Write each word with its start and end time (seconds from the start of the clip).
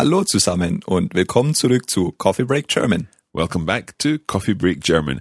Hallo 0.00 0.24
zusammen 0.24 0.82
und 0.86 1.14
willkommen 1.14 1.54
zurück 1.54 1.90
zu 1.90 2.12
Coffee 2.12 2.46
Break 2.46 2.68
German. 2.68 3.08
Welcome 3.34 3.66
back 3.66 3.98
to 3.98 4.18
Coffee 4.26 4.54
Break 4.54 4.80
German. 4.80 5.20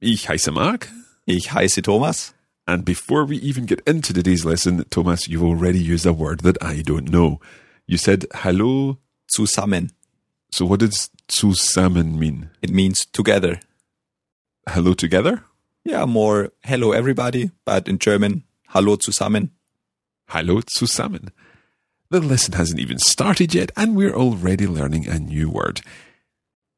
Ich 0.00 0.28
heiße 0.28 0.50
Mark. 0.50 0.88
Ich 1.26 1.52
heiße 1.52 1.80
Thomas. 1.82 2.34
And 2.66 2.84
before 2.84 3.28
we 3.28 3.36
even 3.36 3.66
get 3.66 3.80
into 3.88 4.12
today's 4.12 4.44
lesson, 4.44 4.84
Thomas, 4.90 5.28
you've 5.28 5.44
already 5.44 5.78
used 5.78 6.06
a 6.06 6.12
word 6.12 6.40
that 6.40 6.60
I 6.60 6.82
don't 6.82 7.08
know. 7.08 7.38
You 7.86 7.98
said 7.98 8.26
hallo. 8.42 8.98
Zusammen. 9.28 9.92
So 10.50 10.66
what 10.66 10.80
does 10.80 11.10
zusammen 11.28 12.18
mean? 12.18 12.50
It 12.62 12.70
means 12.70 13.06
together. 13.12 13.60
Hello 14.68 14.92
together? 14.92 15.44
Yeah, 15.84 16.04
more 16.06 16.50
hello 16.64 16.90
everybody, 16.90 17.52
but 17.64 17.86
in 17.86 18.00
German, 18.00 18.42
hallo 18.70 18.96
zusammen. 18.96 19.50
Hallo 20.26 20.62
zusammen. 20.66 21.30
The 22.12 22.20
lesson 22.20 22.54
hasn't 22.54 22.80
even 22.80 22.98
started 22.98 23.54
yet, 23.54 23.70
and 23.76 23.94
we're 23.94 24.16
already 24.16 24.66
learning 24.66 25.06
a 25.06 25.20
new 25.20 25.48
word. 25.48 25.80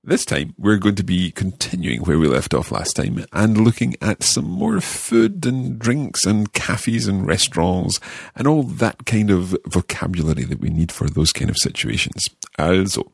This 0.04 0.26
time, 0.26 0.52
we're 0.58 0.76
going 0.76 0.96
to 0.96 1.04
be 1.04 1.30
continuing 1.30 2.02
where 2.02 2.18
we 2.18 2.28
left 2.28 2.52
off 2.52 2.70
last 2.70 2.96
time 2.96 3.24
and 3.32 3.64
looking 3.64 3.96
at 4.02 4.22
some 4.22 4.44
more 4.44 4.78
food 4.82 5.46
and 5.46 5.78
drinks 5.78 6.26
and 6.26 6.52
cafes 6.52 7.08
and 7.08 7.26
restaurants 7.26 7.98
and 8.36 8.46
all 8.46 8.62
that 8.62 9.06
kind 9.06 9.30
of 9.30 9.56
vocabulary 9.64 10.44
that 10.44 10.60
we 10.60 10.68
need 10.68 10.92
for 10.92 11.08
those 11.08 11.32
kind 11.32 11.48
of 11.48 11.56
situations. 11.56 12.28
Also, 12.58 13.10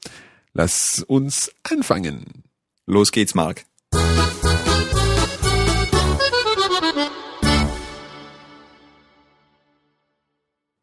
lass 0.55 1.05
uns 1.09 1.49
anfangen. 1.67 2.43
Los 2.89 3.11
geht's, 3.11 3.37
Mark. 3.37 3.65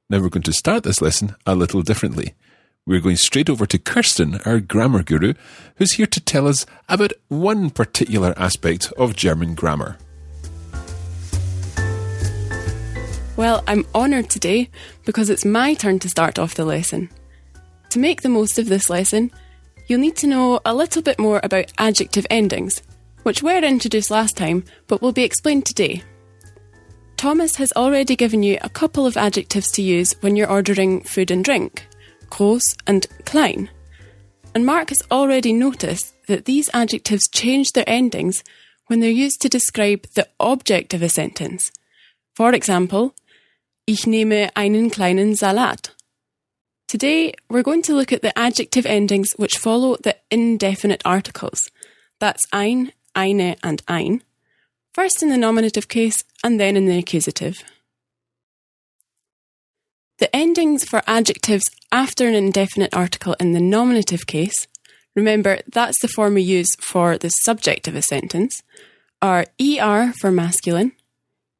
Now 0.08 0.20
we're 0.20 0.30
going 0.30 0.44
to 0.44 0.54
start 0.54 0.84
this 0.84 1.02
lesson 1.02 1.36
a 1.48 1.56
little 1.56 1.82
differently. 1.82 2.36
We're 2.86 3.00
going 3.00 3.16
straight 3.16 3.50
over 3.50 3.66
to 3.66 3.80
Kirsten, 3.80 4.40
our 4.46 4.60
grammar 4.60 5.02
guru, 5.02 5.34
who's 5.78 5.94
here 5.94 6.06
to 6.06 6.22
tell 6.22 6.48
us 6.48 6.68
about 6.88 7.14
one 7.28 7.72
particular 7.72 8.36
aspect 8.38 8.94
of 9.00 9.16
German 9.16 9.56
grammar. 9.56 9.98
Well, 13.36 13.64
I'm 13.66 13.84
honoured 13.96 14.30
today 14.30 14.70
because 15.06 15.32
it's 15.32 15.44
my 15.44 15.74
turn 15.74 15.98
to 16.00 16.10
start 16.10 16.38
off 16.38 16.54
the 16.54 16.66
lesson. 16.66 17.10
To 17.90 17.98
make 17.98 18.22
the 18.22 18.30
most 18.30 18.60
of 18.60 18.70
this 18.70 18.92
lesson, 18.92 19.32
you'll 19.88 20.02
need 20.02 20.18
to 20.18 20.28
know 20.28 20.60
a 20.66 20.76
little 20.76 21.02
bit 21.02 21.18
more 21.18 21.40
about 21.42 21.74
adjective 21.80 22.28
endings, 22.30 22.84
which 23.24 23.42
were 23.42 23.58
introduced 23.58 24.12
last 24.12 24.38
time 24.38 24.66
but 24.86 25.02
will 25.02 25.14
be 25.14 25.24
explained 25.24 25.66
today. 25.66 26.04
Thomas 27.18 27.56
has 27.56 27.72
already 27.76 28.16
given 28.16 28.44
you 28.44 28.58
a 28.62 28.70
couple 28.70 29.06
of 29.06 29.18
adjectives 29.18 29.72
to 29.74 29.82
use 29.82 30.14
when 30.22 30.36
you're 30.36 30.52
ordering 30.52 31.04
food 31.04 31.32
and 31.32 31.44
drink 31.44 31.88
groß 32.30 32.76
and 32.88 33.08
klein. 33.26 33.70
And 34.54 34.66
Mark 34.66 34.90
has 34.90 35.02
already 35.12 35.54
noticed 35.54 36.14
that 36.28 36.46
these 36.46 36.70
adjectives 36.74 37.30
change 37.32 37.72
their 37.72 37.88
endings 37.88 38.44
when 38.88 39.00
they're 39.00 39.10
used 39.10 39.42
to 39.42 39.50
describe 39.50 40.08
the 40.16 40.28
object 40.40 40.94
of 40.94 41.02
a 41.02 41.10
sentence. 41.10 41.72
For 42.36 42.54
example, 42.54 43.14
Ich 43.88 44.08
nehme 44.08 44.50
einen 44.56 44.90
kleinen 44.90 45.36
Salat. 45.36 45.92
Today, 46.88 47.34
we're 47.50 47.62
going 47.62 47.84
to 47.84 47.94
look 47.94 48.12
at 48.12 48.24
the 48.24 48.36
adjective 48.36 48.88
endings 48.88 49.34
which 49.38 49.60
follow 49.60 49.96
the 49.98 50.16
indefinite 50.32 51.04
articles. 51.06 51.70
That's 52.20 52.44
ein, 52.52 52.94
eine, 53.16 53.58
and 53.62 53.84
ein. 53.88 54.24
First 54.96 55.22
in 55.22 55.28
the 55.28 55.38
nominative 55.38 55.90
case 55.90 56.24
and 56.42 56.58
then 56.58 56.78
in 56.78 56.86
the 56.86 56.98
accusative. 56.98 57.62
The 60.20 60.34
endings 60.34 60.86
for 60.86 61.02
adjectives 61.06 61.66
after 61.92 62.30
an 62.30 62.34
indefinite 62.34 62.96
article 62.96 63.36
in 63.38 63.52
the 63.52 63.60
nominative 63.60 64.26
case, 64.26 64.68
remember 65.14 65.60
that's 65.68 66.00
the 66.00 66.08
form 66.08 66.36
we 66.36 66.44
use 66.44 66.74
for 66.80 67.18
the 67.18 67.28
subject 67.28 67.90
of 67.90 67.96
a 67.98 68.02
sentence, 68.02 68.64
are 69.22 69.46
er 69.62 70.14
for 70.18 70.32
masculine, 70.32 70.94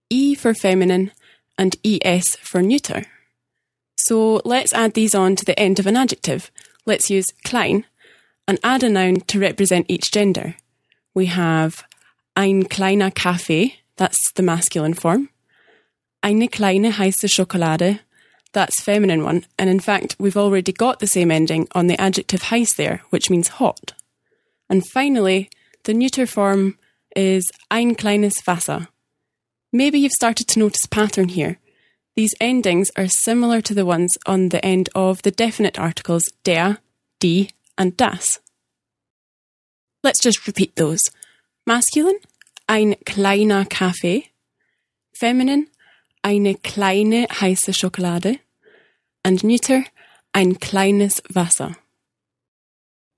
e 0.10 0.34
for 0.34 0.54
feminine, 0.54 1.12
and 1.58 1.76
es 1.84 2.38
for 2.38 2.62
neuter. 2.62 3.04
So 3.98 4.42
let's 4.46 4.72
add 4.72 4.94
these 4.94 5.14
on 5.14 5.36
to 5.36 5.44
the 5.44 5.60
end 5.60 5.78
of 5.78 5.88
an 5.88 5.98
adjective. 5.98 6.52
Let's 6.86 7.10
use 7.10 7.26
klein 7.44 7.84
and 8.48 8.62
add 8.64 8.82
a 8.82 8.88
noun 8.88 9.16
to 9.28 9.42
represent 9.42 9.88
each 9.90 10.10
gender. 10.10 10.56
We 11.14 11.26
have 11.26 11.84
ein 12.36 12.68
kleiner 12.70 13.12
Kaffee, 13.12 13.76
that's 13.96 14.32
the 14.36 14.44
masculine 14.44 14.94
form. 14.94 15.30
Eine 16.22 16.48
kleine 16.48 16.98
heiße 16.98 17.30
Schokolade, 17.30 18.00
that's 18.52 18.82
feminine 18.82 19.24
one, 19.24 19.46
and 19.58 19.70
in 19.70 19.80
fact, 19.80 20.16
we've 20.20 20.38
already 20.38 20.72
got 20.72 21.00
the 21.00 21.08
same 21.08 21.32
ending 21.32 21.68
on 21.74 21.88
the 21.88 22.00
adjective 22.00 22.44
heiß 22.44 22.76
there, 22.78 23.02
which 23.10 23.30
means 23.30 23.60
hot. 23.60 23.94
And 24.70 24.86
finally, 24.88 25.50
the 25.84 25.94
neuter 25.94 26.26
form 26.26 26.78
is 27.16 27.50
ein 27.70 27.96
kleines 27.96 28.42
Wasser. 28.46 28.88
Maybe 29.72 30.00
you've 30.00 30.14
started 30.14 30.48
to 30.50 30.60
notice 30.60 30.86
pattern 30.90 31.30
here. 31.30 31.60
These 32.16 32.34
endings 32.40 32.92
are 32.96 33.08
similar 33.08 33.62
to 33.62 33.74
the 33.74 33.86
ones 33.86 34.18
on 34.26 34.50
the 34.50 34.64
end 34.66 34.90
of 34.96 35.22
the 35.24 35.32
definite 35.32 35.78
articles 35.78 36.24
der, 36.44 36.78
die, 37.20 37.50
and 37.78 37.96
das. 37.98 38.40
Let's 40.02 40.22
just 40.22 40.48
repeat 40.48 40.76
those. 40.76 41.02
Masculine, 41.68 42.20
ein 42.68 42.96
kleiner 43.06 43.66
Kaffee. 43.66 44.30
Feminine, 45.14 45.66
eine 46.22 46.54
kleine 46.54 47.26
heiße 47.28 47.74
Schokolade. 47.74 48.38
And 49.24 49.44
neuter, 49.44 49.84
ein 50.32 50.60
kleines 50.60 51.24
Wasser. 51.34 51.76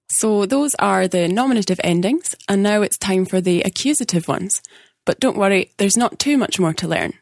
So 0.08 0.46
those 0.46 0.76
are 0.76 1.10
the 1.10 1.28
nominative 1.28 1.82
endings, 1.84 2.38
and 2.48 2.64
now 2.64 2.82
it's 2.82 2.98
time 2.98 3.26
for 3.26 3.42
the 3.42 3.64
accusative 3.64 4.30
ones. 4.30 4.62
But 5.04 5.20
don't 5.20 5.38
worry, 5.38 5.72
there's 5.76 5.98
not 5.98 6.18
too 6.18 6.38
much 6.38 6.58
more 6.58 6.74
to 6.76 6.88
learn. 6.88 7.16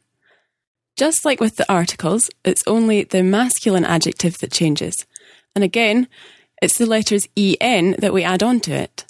Just 0.95 1.25
like 1.25 1.39
with 1.39 1.55
the 1.55 1.65
articles, 1.67 2.29
it's 2.43 2.63
only 2.67 3.03
the 3.03 3.23
masculine 3.23 3.83
adjective 3.83 4.37
that 4.37 4.51
changes. 4.51 4.93
And 5.55 5.63
again, 5.63 6.07
it's 6.61 6.77
the 6.77 6.85
letters 6.85 7.27
en 7.35 7.95
that 7.97 8.13
we 8.13 8.23
add 8.23 8.43
on 8.43 8.59
to 8.59 8.73
it. 8.73 9.05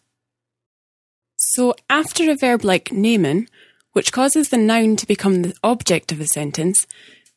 So 1.54 1.76
after 1.92 2.30
a 2.32 2.36
verb 2.36 2.64
like 2.64 2.92
nehmen, 2.92 3.48
which 3.94 4.12
causes 4.12 4.50
the 4.50 4.58
noun 4.58 4.96
to 4.96 5.06
become 5.06 5.44
the 5.44 5.54
object 5.64 6.12
of 6.12 6.20
a 6.20 6.26
sentence, 6.26 6.88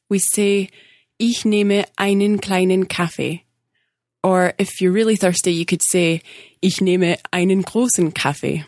we 0.08 0.18
say, 0.18 0.70
Ich 1.18 1.44
nehme 1.44 1.84
einen 1.98 2.38
kleinen 2.38 2.88
Kaffee. 2.88 3.44
Or 4.24 4.54
if 4.58 4.80
you're 4.80 4.92
really 4.92 5.16
thirsty, 5.16 5.52
you 5.52 5.66
could 5.66 5.82
say, 5.82 6.22
Ich 6.62 6.80
nehme 6.80 7.18
einen 7.34 7.62
großen 7.62 8.14
Kaffee. 8.14 8.64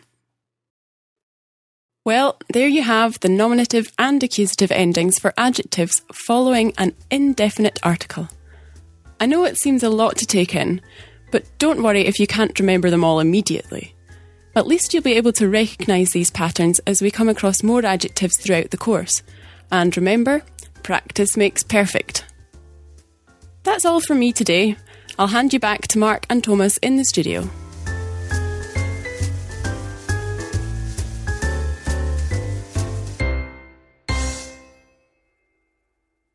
Well, 2.04 2.38
there 2.52 2.68
you 2.68 2.82
have 2.82 3.18
the 3.20 3.28
nominative 3.30 3.90
and 3.98 4.22
accusative 4.22 4.70
endings 4.70 5.18
for 5.18 5.32
adjectives 5.38 6.02
following 6.12 6.74
an 6.76 6.94
indefinite 7.10 7.78
article. 7.82 8.28
I 9.18 9.26
know 9.26 9.44
it 9.44 9.58
seems 9.58 9.82
a 9.82 9.90
lot 9.90 10.16
to 10.18 10.26
take 10.26 10.54
in, 10.54 10.82
but 11.32 11.44
don't 11.58 11.82
worry 11.82 12.06
if 12.06 12.18
you 12.18 12.26
can't 12.26 12.58
remember 12.58 12.90
them 12.90 13.04
all 13.04 13.20
immediately. 13.20 13.94
At 14.56 14.66
least 14.66 14.92
you'll 14.92 15.02
be 15.02 15.14
able 15.14 15.32
to 15.34 15.48
recognise 15.48 16.10
these 16.10 16.30
patterns 16.30 16.80
as 16.80 17.00
we 17.00 17.10
come 17.10 17.28
across 17.28 17.62
more 17.62 17.84
adjectives 17.84 18.36
throughout 18.36 18.70
the 18.70 18.76
course. 18.76 19.22
And 19.70 19.96
remember, 19.96 20.42
practice 20.82 21.36
makes 21.36 21.62
perfect. 21.62 22.24
That's 23.62 23.84
all 23.84 24.00
from 24.00 24.18
me 24.18 24.32
today. 24.32 24.76
I'll 25.18 25.28
hand 25.28 25.52
you 25.52 25.60
back 25.60 25.82
to 25.88 25.98
Mark 25.98 26.26
and 26.28 26.42
Thomas 26.42 26.78
in 26.78 26.96
the 26.96 27.04
studio. 27.04 27.48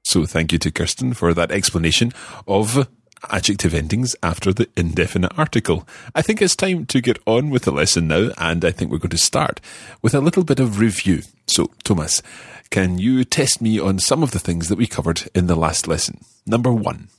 So 0.03 0.25
thank 0.25 0.53
you 0.53 0.59
to 0.59 0.71
Kirsten 0.71 1.13
for 1.13 1.33
that 1.33 1.51
explanation 1.51 2.13
of 2.47 2.87
adjective 3.29 3.73
endings 3.73 4.15
after 4.21 4.53
the 4.53 4.69
indefinite 4.75 5.37
article. 5.37 5.87
I 6.13 6.21
think 6.21 6.41
it's 6.41 6.55
time 6.55 6.85
to 6.87 7.01
get 7.01 7.19
on 7.25 7.49
with 7.49 7.63
the 7.63 7.71
lesson 7.71 8.07
now, 8.07 8.31
and 8.37 8.63
I 8.63 8.71
think 8.71 8.91
we're 8.91 8.97
going 8.97 9.09
to 9.11 9.17
start 9.17 9.61
with 10.01 10.13
a 10.13 10.21
little 10.21 10.43
bit 10.43 10.59
of 10.59 10.79
review. 10.79 11.21
So, 11.47 11.71
Thomas, 11.83 12.21
can 12.69 12.97
you 12.97 13.23
test 13.23 13.61
me 13.61 13.79
on 13.79 13.99
some 13.99 14.23
of 14.23 14.31
the 14.31 14.39
things 14.39 14.69
that 14.69 14.77
we 14.77 14.87
covered 14.87 15.29
in 15.33 15.47
the 15.47 15.55
last 15.55 15.87
lesson? 15.87 16.19
Number 16.45 16.71
one. 16.71 17.09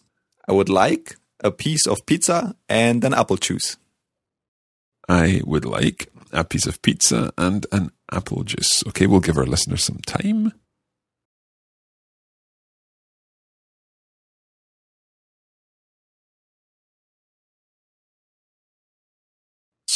I 0.49 0.53
would 0.53 0.69
like 0.69 1.17
a 1.43 1.51
piece 1.51 1.87
of 1.87 2.07
pizza 2.07 2.55
and 2.69 3.05
an 3.05 3.15
apple 3.15 3.37
juice. 3.37 3.77
I 5.09 5.41
would 5.45 5.65
like 5.65 6.09
a 6.33 6.45
piece 6.45 6.67
of 6.67 6.83
pizza 6.83 7.33
and 7.39 7.67
an 7.73 7.91
apple 8.13 8.45
juice. 8.45 8.85
Okay, 8.89 9.07
we'll 9.07 9.21
give 9.21 9.39
our 9.39 9.47
listeners 9.47 9.85
some 9.85 10.01
time. 10.07 10.53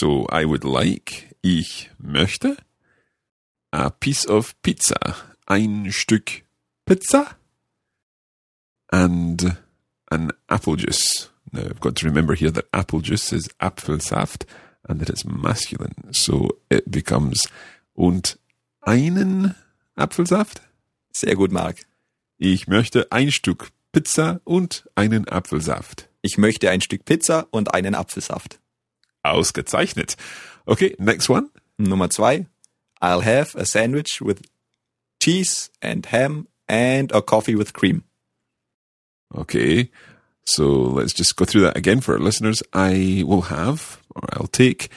So 0.00 0.26
I 0.32 0.47
would 0.47 0.64
like, 0.64 1.37
ich 1.43 1.91
möchte, 1.99 2.56
a 3.70 3.91
piece 3.91 4.26
of 4.26 4.55
pizza, 4.62 5.14
ein 5.47 5.93
Stück 5.93 6.44
Pizza, 6.87 7.37
and 8.91 9.58
an 10.11 10.32
apple 10.49 10.76
juice. 10.76 11.29
Now 11.52 11.64
I've 11.64 11.81
got 11.81 11.97
to 11.97 12.06
remember 12.06 12.35
here 12.35 12.50
that 12.50 12.69
apple 12.73 13.02
juice 13.02 13.31
is 13.31 13.50
Apfelsaft 13.61 14.47
and 14.88 15.00
that 15.00 15.11
it's 15.11 15.26
masculine. 15.26 15.94
So 16.12 16.49
it 16.70 16.91
becomes 16.91 17.47
und 17.93 18.38
einen 18.81 19.55
Apfelsaft. 19.97 20.62
Sehr 21.12 21.37
gut, 21.37 21.52
Mark. 21.52 21.85
Ich 22.38 22.67
möchte 22.67 23.12
ein 23.12 23.31
Stück 23.31 23.69
Pizza 23.93 24.41
und 24.44 24.88
einen 24.94 25.29
Apfelsaft. 25.29 26.08
Ich 26.23 26.38
möchte 26.38 26.70
ein 26.70 26.81
Stück 26.81 27.05
Pizza 27.05 27.49
und 27.50 27.75
einen 27.75 27.94
Apfelsaft. 27.94 28.61
Ausgezeichnet. 29.25 30.17
Okay, 30.69 30.95
next 30.99 31.29
one. 31.29 31.51
Nummer 31.79 32.09
zwei. 32.09 32.47
I'll 33.03 33.21
have 33.21 33.55
a 33.55 33.65
sandwich 33.65 34.21
with 34.21 34.47
cheese 35.21 35.71
and 35.81 36.05
ham 36.07 36.49
and 36.69 37.11
a 37.13 37.23
coffee 37.23 37.55
with 37.55 37.73
cream. 37.73 38.05
Okay, 39.35 39.91
so 40.45 40.67
let's 40.67 41.13
just 41.13 41.37
go 41.37 41.45
through 41.45 41.63
that 41.63 41.77
again 41.77 42.01
for 42.01 42.15
our 42.15 42.19
listeners. 42.21 42.63
I 42.73 43.23
will 43.27 43.43
have, 43.43 44.01
or 44.15 44.29
I'll 44.33 44.49
take, 44.49 44.91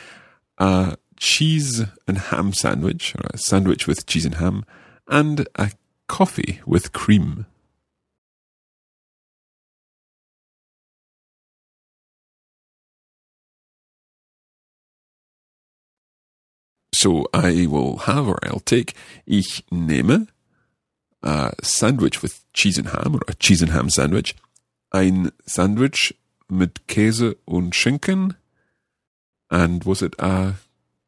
a 0.58 0.98
cheese 1.18 1.84
and 2.08 2.18
ham 2.18 2.54
sandwich, 2.54 3.16
or 3.16 3.28
a 3.34 3.38
sandwich 3.38 3.88
with 3.88 4.06
cheese 4.06 4.26
and 4.26 4.36
ham, 4.36 4.66
and 5.08 5.48
a 5.56 5.72
coffee 6.08 6.62
with 6.66 6.94
cream. 6.94 7.46
So 16.94 17.26
I 17.34 17.66
will 17.68 17.98
have 18.06 18.28
or 18.28 18.40
I'll 18.46 18.60
take, 18.64 18.94
ich 19.26 19.64
nehme 19.72 20.28
a 21.24 21.52
sandwich 21.64 22.22
with 22.22 22.42
cheese 22.54 22.78
and 22.78 22.90
ham 22.90 23.16
or 23.16 23.22
a 23.28 23.34
cheese 23.34 23.62
and 23.64 23.72
ham 23.72 23.90
sandwich, 23.90 24.36
ein 24.92 25.32
Sandwich 25.46 26.14
mit 26.50 26.88
Käse 26.88 27.36
und 27.46 27.74
Schinken, 27.74 28.36
and 29.50 29.86
was 29.86 30.02
it 30.04 30.16
a 30.20 30.56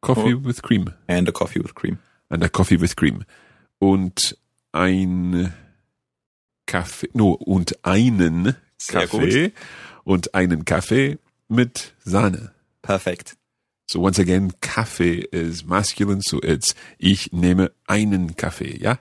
coffee 0.00 0.34
Oh. 0.34 0.38
with 0.38 0.62
cream? 0.62 0.94
And 1.08 1.28
a 1.28 1.32
coffee 1.32 1.60
with 1.60 1.74
cream. 1.74 1.98
And 2.30 2.42
a 2.42 2.48
coffee 2.48 2.76
with 2.80 2.96
cream. 2.96 3.24
Und 3.78 4.36
ein 4.72 5.52
Kaffee, 6.66 7.08
no, 7.14 7.32
und 7.32 7.76
einen 7.84 8.56
Sehr 8.78 9.06
Kaffee 9.06 9.52
und 10.04 10.34
einen 10.34 10.64
Kaffee 10.64 11.18
mit 11.48 11.94
Sahne. 12.04 12.52
Perfekt. 12.82 13.36
So 13.86 14.00
once 14.00 14.18
again, 14.18 14.52
Kaffee 14.60 15.26
is 15.30 15.64
masculine, 15.64 16.20
so 16.20 16.40
it's 16.42 16.74
ich 16.98 17.32
nehme 17.32 17.70
einen 17.86 18.34
Kaffee, 18.36 18.76
ja? 18.80 18.98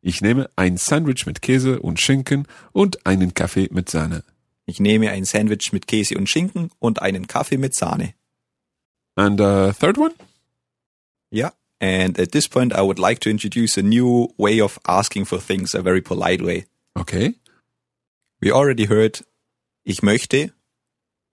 Ich 0.00 0.22
nehme 0.22 0.48
ein 0.56 0.76
Sandwich 0.76 1.26
mit 1.26 1.42
Käse 1.42 1.80
und 1.80 2.00
Schinken 2.00 2.46
und 2.72 3.04
einen 3.04 3.34
Kaffee 3.34 3.68
mit 3.70 3.90
Sahne. 3.90 4.22
Ich 4.64 4.78
nehme 4.78 5.10
ein 5.10 5.24
Sandwich 5.24 5.72
mit 5.72 5.86
Käse 5.86 6.16
und 6.16 6.28
Schinken 6.28 6.70
und 6.78 7.02
einen 7.02 7.26
Kaffee 7.26 7.58
mit 7.58 7.74
Sahne. 7.74 8.14
And 9.16 9.40
a 9.40 9.72
third 9.72 9.98
one? 9.98 10.14
Yeah. 11.32 11.50
And 11.80 12.18
at 12.18 12.30
this 12.30 12.46
point, 12.48 12.72
I 12.72 12.82
would 12.82 12.98
like 12.98 13.20
to 13.20 13.30
introduce 13.30 13.76
a 13.76 13.82
new 13.82 14.28
way 14.38 14.60
of 14.60 14.78
asking 14.86 15.26
for 15.26 15.38
things, 15.38 15.74
a 15.74 15.82
very 15.82 16.00
polite 16.00 16.42
way. 16.42 16.66
Okay. 16.94 17.34
We 18.40 18.52
already 18.52 18.86
heard 18.86 19.24
ich 19.84 20.02
möchte, 20.02 20.52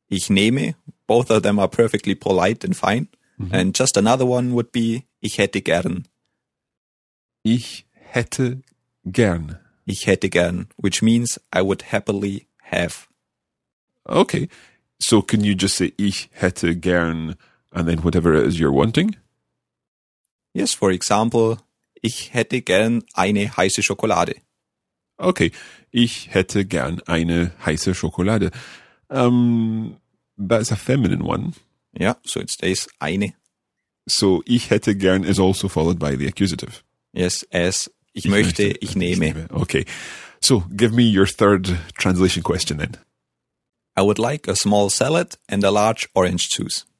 ich 0.09 0.29
nehme. 0.29 0.75
Both 1.07 1.31
of 1.31 1.41
them 1.43 1.57
are 1.57 1.69
perfectly 1.69 2.15
polite 2.15 2.63
and 2.63 2.75
fine. 2.75 3.07
And 3.51 3.75
just 3.75 3.97
another 3.97 4.25
one 4.25 4.53
would 4.53 4.71
be 4.71 5.05
ich 5.21 5.37
hätte 5.37 5.61
gern. 5.61 6.07
Ich 7.43 7.85
hätte 7.93 8.61
gern. 9.05 9.59
Ich 9.85 10.07
hätte 10.07 10.29
gern, 10.29 10.67
which 10.75 11.01
means 11.01 11.39
I 11.53 11.61
would 11.61 11.83
happily 11.91 12.47
have. 12.71 13.07
Okay. 14.05 14.49
So 14.99 15.21
can 15.21 15.43
you 15.43 15.53
just 15.53 15.77
say 15.77 15.93
ich 15.97 16.29
hätte 16.33 16.75
gern 16.75 17.35
and 17.71 17.87
then 17.87 18.03
whatever 18.03 18.33
it 18.33 18.47
is 18.47 18.59
you're 18.59 18.73
wanting? 18.73 19.15
Yes, 20.53 20.73
for 20.73 20.91
example, 20.91 21.59
ich 22.01 22.33
hätte 22.33 22.61
gern 22.61 23.03
eine 23.13 23.55
heiße 23.55 23.83
Schokolade. 23.83 24.35
Okay. 25.17 25.51
Ich 25.91 26.33
hätte 26.33 26.65
gern 26.65 27.01
eine 27.05 27.51
heiße 27.65 27.93
Schokolade. 27.93 28.51
Um, 29.09 29.97
that's 30.37 30.71
a 30.71 30.75
feminine 30.75 31.23
one. 31.23 31.53
Yeah, 31.93 32.15
so 32.25 32.39
it 32.39 32.49
stays 32.49 32.87
eine. 33.01 33.33
So 34.07 34.41
ich 34.45 34.69
hätte 34.69 34.95
gern 34.95 35.23
is 35.23 35.39
also 35.39 35.67
followed 35.67 35.99
by 35.99 36.15
the 36.15 36.27
accusative. 36.27 36.83
Yes, 37.13 37.43
as 37.51 37.89
ich, 38.13 38.25
möchte, 38.25 38.75
ich 38.81 38.95
nehme. 38.95 39.47
Okay. 39.51 39.85
So 40.41 40.63
give 40.75 40.93
me 40.93 41.03
your 41.03 41.25
third 41.25 41.77
translation 41.97 42.43
question 42.43 42.77
then. 42.77 42.97
I 43.95 44.03
would 44.03 44.19
like 44.19 44.47
a 44.47 44.55
small 44.55 44.89
salad 44.89 45.37
and 45.49 45.63
a 45.63 45.71
large 45.71 46.07
orange 46.13 46.49
juice. 46.49 46.85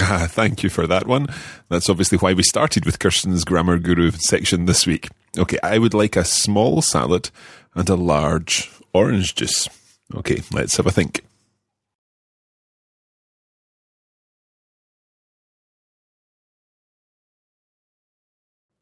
Ah, 0.00 0.26
thank 0.26 0.62
you 0.62 0.70
for 0.70 0.86
that 0.86 1.06
one. 1.06 1.26
That's 1.68 1.90
obviously 1.90 2.16
why 2.16 2.32
we 2.32 2.42
started 2.42 2.86
with 2.86 2.98
Kirsten's 2.98 3.44
Grammar 3.44 3.78
Guru 3.78 4.10
section 4.12 4.64
this 4.64 4.86
week. 4.86 5.10
Okay, 5.36 5.58
I 5.62 5.76
would 5.76 5.92
like 5.92 6.16
a 6.16 6.24
small 6.24 6.80
salad 6.80 7.28
and 7.74 7.86
a 7.90 7.94
large 7.94 8.70
orange 8.94 9.34
juice. 9.34 9.68
Okay, 10.14 10.40
let's 10.50 10.78
have 10.78 10.86
a 10.86 10.90
think. 10.90 11.20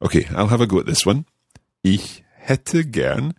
Okay, 0.01 0.27
I'll 0.35 0.49
have 0.49 0.63
a 0.63 0.67
go 0.67 0.79
at 0.81 0.87
this 0.87 1.05
one. 1.05 1.27
Ich 1.83 2.25
hätte 2.35 2.85
gern 2.85 3.35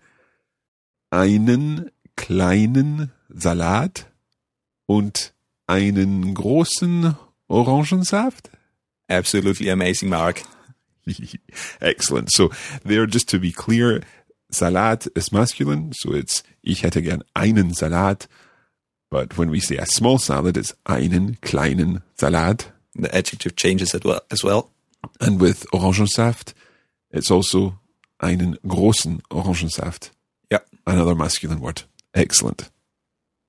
einen 1.10 1.92
kleinen 2.16 3.12
Salat 3.30 4.08
und 4.86 5.34
einen 5.68 6.34
großen 6.34 7.16
Orangensaft. 7.48 8.52
Absolutely 9.08 9.70
amazing, 9.70 10.10
Mark. 10.10 10.44
Excellent. 11.80 12.32
So 12.32 12.52
there, 12.86 13.08
just 13.08 13.28
to 13.30 13.40
be 13.40 13.52
clear, 13.52 14.02
Salat 14.52 15.08
is 15.16 15.32
masculine, 15.32 15.94
so 15.94 16.14
it's 16.14 16.44
ich 16.62 16.84
hätte 16.84 17.02
gern 17.02 17.24
einen 17.34 17.74
Salat. 17.74 18.28
But 19.10 19.38
when 19.38 19.50
we 19.52 19.60
say 19.60 19.78
a 19.78 19.86
small 19.86 20.20
salad, 20.20 20.58
it's 20.58 20.76
einen 20.86 21.38
kleinen 21.42 22.02
Salat. 22.16 22.72
The 22.94 23.14
adjective 23.14 23.56
changes 23.56 23.96
as 23.96 24.04
well. 24.04 24.22
As 24.30 24.44
well. 24.44 24.70
And 25.20 25.40
with 25.40 25.66
Orangensaft, 25.72 26.54
it's 27.12 27.32
also 27.32 27.80
einen 28.20 28.58
großen 28.68 29.22
Orangensaft. 29.30 30.12
Yeah. 30.52 30.60
Another 30.86 31.16
masculine 31.16 31.60
word. 31.60 31.84
Excellent. 32.14 32.70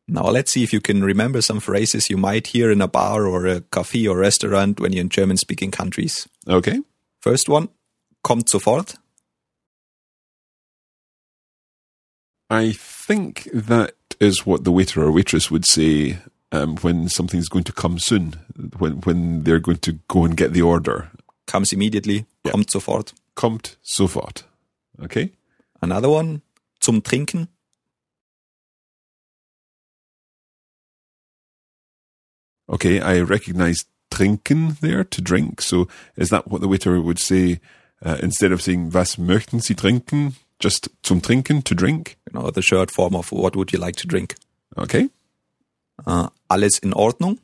Now 0.09 0.31
let's 0.31 0.53
see 0.53 0.63
if 0.63 0.73
you 0.73 0.81
can 0.81 1.03
remember 1.03 1.41
some 1.41 1.61
phrases 1.61 2.11
you 2.11 2.17
might 2.17 2.49
hear 2.49 2.71
in 2.71 2.83
a 2.83 2.89
bar 2.89 3.27
or 3.27 3.47
a 3.47 3.61
cafe 3.61 4.07
or 4.07 4.19
restaurant 4.19 4.81
when 4.81 4.93
you're 4.93 5.03
in 5.03 5.09
German 5.09 5.37
speaking 5.37 5.71
countries. 5.71 6.29
Okay. 6.49 6.81
First 7.21 7.49
one, 7.49 7.69
kommt 8.25 8.49
sofort. 8.49 8.97
I 12.51 12.73
think 12.73 13.49
that 13.55 13.95
is 14.21 14.45
what 14.45 14.65
the 14.65 14.73
waiter 14.73 15.03
or 15.03 15.13
waitress 15.13 15.51
would 15.51 15.65
say 15.65 16.19
um, 16.51 16.77
when 16.79 17.09
something's 17.09 17.49
going 17.49 17.65
to 17.65 17.73
come 17.73 17.99
soon, 17.99 18.35
when 18.79 19.01
when 19.03 19.45
they're 19.45 19.61
going 19.61 19.79
to 19.79 19.99
go 20.09 20.25
and 20.25 20.37
get 20.37 20.53
the 20.53 20.63
order. 20.63 21.11
Comes 21.47 21.73
immediately. 21.73 22.27
Yeah. 22.45 22.53
Kommt 22.53 22.71
sofort. 22.71 23.15
Kommt 23.35 23.79
sofort. 23.83 24.45
Okay. 25.03 25.33
Another 25.81 26.11
one, 26.11 26.43
zum 26.81 27.03
Trinken. 27.03 27.49
Okay, 32.69 33.01
I 33.01 33.21
recognize 33.21 33.85
trinken 34.11 34.77
there 34.81 35.05
to 35.05 35.21
drink. 35.21 35.61
So 35.61 35.89
is 36.17 36.31
that 36.31 36.49
what 36.49 36.61
the 36.61 36.69
waiter 36.69 37.01
would 37.01 37.19
say 37.19 37.61
uh, 38.05 38.19
instead 38.23 38.53
of 38.53 38.63
saying 38.63 38.93
was 38.93 39.17
möchten 39.17 39.61
Sie 39.61 39.75
trinken? 39.75 40.37
Just 40.59 40.89
zum 41.03 41.21
Trinken, 41.21 41.63
to 41.65 41.75
drink. 41.75 42.17
You 42.31 42.39
know, 42.39 42.51
the 42.51 42.63
short 42.63 42.91
form 42.91 43.17
of 43.17 43.33
what 43.33 43.57
would 43.57 43.73
you 43.73 43.81
like 43.81 43.97
to 43.97 44.07
drink? 44.07 44.37
Okay. 44.79 45.11
Uh, 46.07 46.29
alles 46.49 46.79
in 46.79 46.93
Ordnung? 46.93 47.39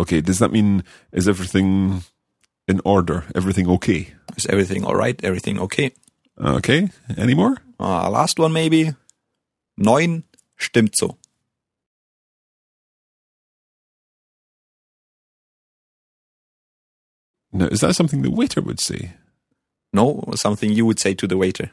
Okay. 0.00 0.20
Does 0.20 0.38
that 0.38 0.52
mean 0.52 0.82
is 1.12 1.28
everything 1.28 2.02
in 2.66 2.80
order? 2.84 3.24
Everything 3.34 3.68
okay? 3.68 4.14
Is 4.36 4.46
everything 4.46 4.84
all 4.84 4.96
right? 4.96 5.22
Everything 5.22 5.60
okay? 5.60 5.92
Okay. 6.40 6.88
Any 7.16 7.34
more? 7.34 7.56
Uh, 7.78 8.08
last 8.08 8.38
one 8.38 8.52
maybe. 8.52 8.94
Neun 9.78 10.22
stimmt 10.58 10.96
so. 10.96 11.18
Now, 17.52 17.66
is 17.66 17.80
that 17.80 17.94
something 17.94 18.22
the 18.22 18.30
waiter 18.30 18.60
would 18.60 18.80
say? 18.80 19.12
No, 19.92 20.24
something 20.34 20.72
you 20.72 20.86
would 20.86 21.00
say 21.00 21.14
to 21.14 21.26
the 21.26 21.36
waiter. 21.36 21.72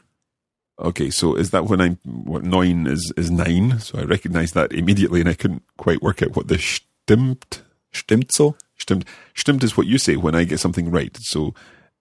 Okay, 0.80 1.08
so 1.10 1.34
is 1.34 1.50
that 1.50 1.66
when 1.66 1.80
I'm 1.80 1.98
what 2.04 2.44
nine 2.44 2.86
is 2.86 3.12
is 3.16 3.30
nine? 3.30 3.78
So 3.80 3.98
I 3.98 4.02
recognize 4.02 4.52
that 4.52 4.72
immediately, 4.72 5.20
and 5.20 5.28
I 5.28 5.34
couldn't 5.34 5.62
quite 5.76 6.02
work 6.02 6.22
out 6.22 6.36
what 6.36 6.48
the 6.48 6.58
stimmt 6.58 7.62
Stimmt 7.92 8.32
so? 8.32 8.56
stimmt 8.78 9.04
stimmt 9.34 9.62
is 9.62 9.76
what 9.76 9.86
you 9.86 9.98
say 9.98 10.16
when 10.16 10.34
I 10.34 10.44
get 10.44 10.60
something 10.60 10.90
right. 10.90 11.16
So 11.18 11.54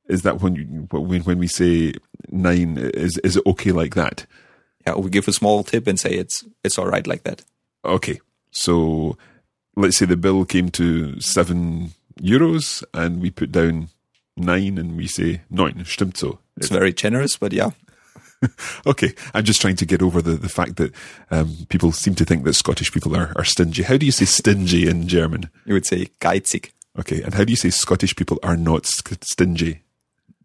is 0.08 0.22
that 0.22 0.42
when 0.42 0.56
you 0.56 0.88
when 0.92 1.22
when 1.24 1.38
we 1.40 1.48
say 1.48 1.94
nine 2.30 2.78
is 2.78 3.18
is 3.20 3.38
it 3.38 3.46
okay 3.46 3.72
like 3.72 3.96
that? 3.96 4.26
Yeah, 4.86 4.96
we 4.96 5.10
give 5.10 5.28
a 5.28 5.34
small 5.34 5.64
tip 5.64 5.88
and 5.88 6.00
say 6.00 6.12
it's 6.12 6.44
it's 6.64 6.78
all 6.78 6.88
right 6.88 7.06
like 7.06 7.24
that. 7.24 7.44
Okay, 7.84 8.20
so 8.52 9.18
let's 9.76 9.98
say 9.98 10.06
the 10.06 10.18
bill 10.18 10.46
came 10.46 10.70
to 10.72 11.20
seven 11.20 11.92
euros, 12.22 12.84
and 12.94 13.22
we 13.22 13.30
put 13.30 13.52
down 13.52 13.90
nine, 14.36 14.78
and 14.78 14.98
we 14.98 15.08
say 15.08 15.42
neun 15.52 15.86
stimmt 15.86 16.18
so. 16.18 16.40
It's 16.56 16.70
very 16.70 16.94
generous, 16.94 17.38
but 17.38 17.54
yeah, 17.54 17.72
Okay, 18.86 19.14
I'm 19.34 19.44
just 19.44 19.62
trying 19.62 19.76
to 19.78 19.86
get 19.86 20.02
over 20.02 20.22
the, 20.22 20.36
the 20.36 20.50
fact 20.50 20.78
that 20.78 20.94
um, 21.32 21.56
people 21.70 21.92
seem 21.92 22.16
to 22.16 22.26
think 22.26 22.44
that 22.46 22.54
Scottish 22.54 22.92
people 22.92 23.16
are, 23.16 23.34
are 23.36 23.44
stingy. 23.44 23.84
How 23.84 23.98
do 23.98 24.06
you 24.06 24.12
say 24.12 24.26
stingy 24.26 24.88
in 24.88 25.08
German? 25.08 25.50
you 25.66 25.74
would 25.74 25.86
say 25.86 26.08
geizig. 26.22 26.72
Okay, 26.98 27.22
and 27.22 27.34
how 27.34 27.44
do 27.44 27.52
you 27.52 27.58
say 27.58 27.70
Scottish 27.70 28.16
people 28.16 28.40
are 28.44 28.58
not 28.58 28.86
stingy? 28.86 29.82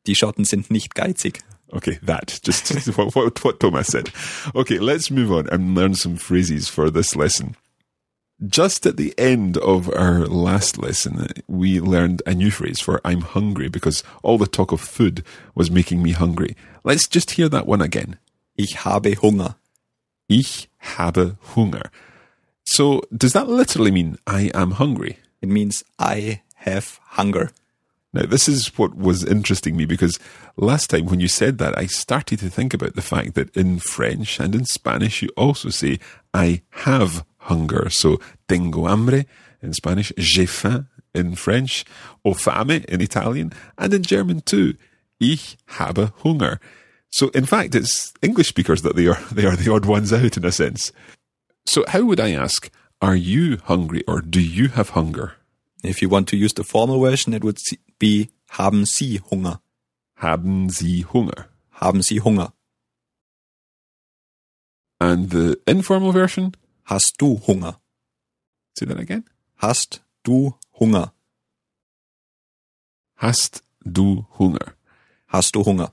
Die 0.06 0.14
Schotten 0.14 0.44
sind 0.44 0.70
nicht 0.70 0.94
geizig. 0.94 1.40
Okay, 1.72 1.99
that. 2.02 2.40
Just 2.42 2.87
what, 2.99 3.14
what, 3.14 3.44
what 3.44 3.61
Thomas 3.61 3.88
said. 3.88 4.11
Okay, 4.54 4.78
let's 4.78 5.11
move 5.11 5.32
on 5.32 5.49
and 5.49 5.75
learn 5.75 5.94
some 5.94 6.16
phrases 6.16 6.68
for 6.68 6.90
this 6.90 7.16
lesson. 7.16 7.56
Just 8.46 8.87
at 8.87 8.96
the 8.96 9.14
end 9.18 9.56
of 9.58 9.88
our 9.94 10.26
last 10.26 10.76
lesson, 10.76 11.20
uh, 11.20 11.28
we 11.46 11.78
learned 11.80 12.22
a 12.26 12.34
new 12.34 12.50
phrase 12.50 12.80
for 12.80 13.00
I'm 13.04 13.20
hungry 13.20 13.68
because 13.68 14.02
all 14.25 14.37
the 14.37 14.49
talk 14.49 14.72
of 14.72 14.80
food 14.80 15.22
was 15.54 15.70
making 15.70 16.02
me 16.02 16.11
hungry. 16.11 16.56
Let's 16.82 17.06
just 17.06 17.32
hear 17.32 17.49
that 17.50 17.68
one 17.68 17.80
again. 17.80 18.18
Ich 18.56 18.84
habe 18.84 19.14
Hunger. 19.14 19.54
Ich 20.28 20.68
habe 20.96 21.37
Hunger. 21.54 21.90
So, 22.64 23.02
does 23.16 23.32
that 23.32 23.49
literally 23.49 23.92
mean 23.92 24.18
I 24.26 24.50
am 24.54 24.72
hungry? 24.72 25.18
It 25.40 25.49
means 25.49 25.84
I 25.99 26.42
have 26.56 26.99
hunger. 27.11 27.50
Now, 28.14 28.26
this 28.26 28.47
is 28.47 28.76
what 28.76 28.95
was 28.95 29.25
interesting 29.25 29.75
me 29.76 29.87
because 29.87 30.19
last 30.57 30.90
time 30.90 31.07
when 31.07 31.21
you 31.21 31.28
said 31.28 31.59
that, 31.59 31.78
I 31.78 31.87
started 31.87 32.40
to 32.40 32.50
think 32.50 32.75
about 32.75 32.95
the 32.95 33.02
fact 33.02 33.35
that 33.35 33.57
in 33.57 33.78
French 33.78 34.38
and 34.38 34.54
in 34.54 34.66
Spanish, 34.66 35.23
you 35.23 35.31
also 35.37 35.71
say, 35.71 35.99
I 36.35 36.62
have 36.71 37.25
hunger. 37.38 37.88
So, 37.88 38.21
tengo 38.49 38.87
hambre 38.87 39.25
in 39.62 39.73
Spanish, 39.73 40.12
j'ai 40.19 40.47
faim 40.47 40.88
in 41.14 41.37
French, 41.37 41.85
ho 42.25 42.35
fame 42.35 42.85
in 42.88 43.00
Italian, 43.00 43.52
and 43.78 43.95
in 43.95 44.02
German 44.02 44.40
too. 44.40 44.75
Ich 45.21 45.57
habe 45.78 46.12
Hunger. 46.23 46.59
So, 47.11 47.28
in 47.28 47.47
fact, 47.47 47.75
it's 47.75 48.12
English 48.23 48.49
speakers 48.49 48.83
that 48.83 48.97
they 48.97 49.07
are, 49.07 49.21
they 49.33 49.47
are 49.47 49.57
the 49.57 49.73
odd 49.73 49.87
ones 49.87 50.12
out 50.12 50.37
in 50.37 50.45
a 50.45 50.52
sense. 50.52 50.92
So, 51.66 51.85
how 51.88 52.02
would 52.02 52.21
I 52.21 52.33
ask, 52.33 52.71
are 53.00 53.16
you 53.16 53.59
hungry 53.64 54.02
or 54.09 54.21
do 54.21 54.40
you 54.40 54.69
have 54.69 54.90
hunger? 54.90 55.35
If 55.85 56.00
you 56.00 56.09
want 56.09 56.28
to 56.28 56.37
use 56.37 56.52
the 56.52 56.64
formal 56.64 57.00
version, 57.00 57.35
it 57.35 57.45
would 57.45 57.59
be 58.02 58.30
haben 58.49 58.85
Sie 58.85 59.21
Hunger. 59.30 59.62
Haben 60.16 60.68
Sie 60.68 61.06
Hunger? 61.12 61.49
Haben 61.71 62.02
Sie 62.02 62.21
Hunger. 62.21 62.52
And 64.99 65.30
the 65.30 65.56
informal 65.66 66.12
version? 66.12 66.52
Hast 66.85 67.14
du 67.18 67.40
Hunger? 67.47 67.80
Say 68.76 68.87
that 68.87 68.99
again. 68.99 69.25
Hast 69.56 70.00
du 70.25 70.54
Hunger? 70.80 71.12
Hast 73.16 73.62
du 73.85 74.26
Hunger? 74.38 74.75
Hast 75.28 75.54
du 75.54 75.64
Hunger? 75.64 75.92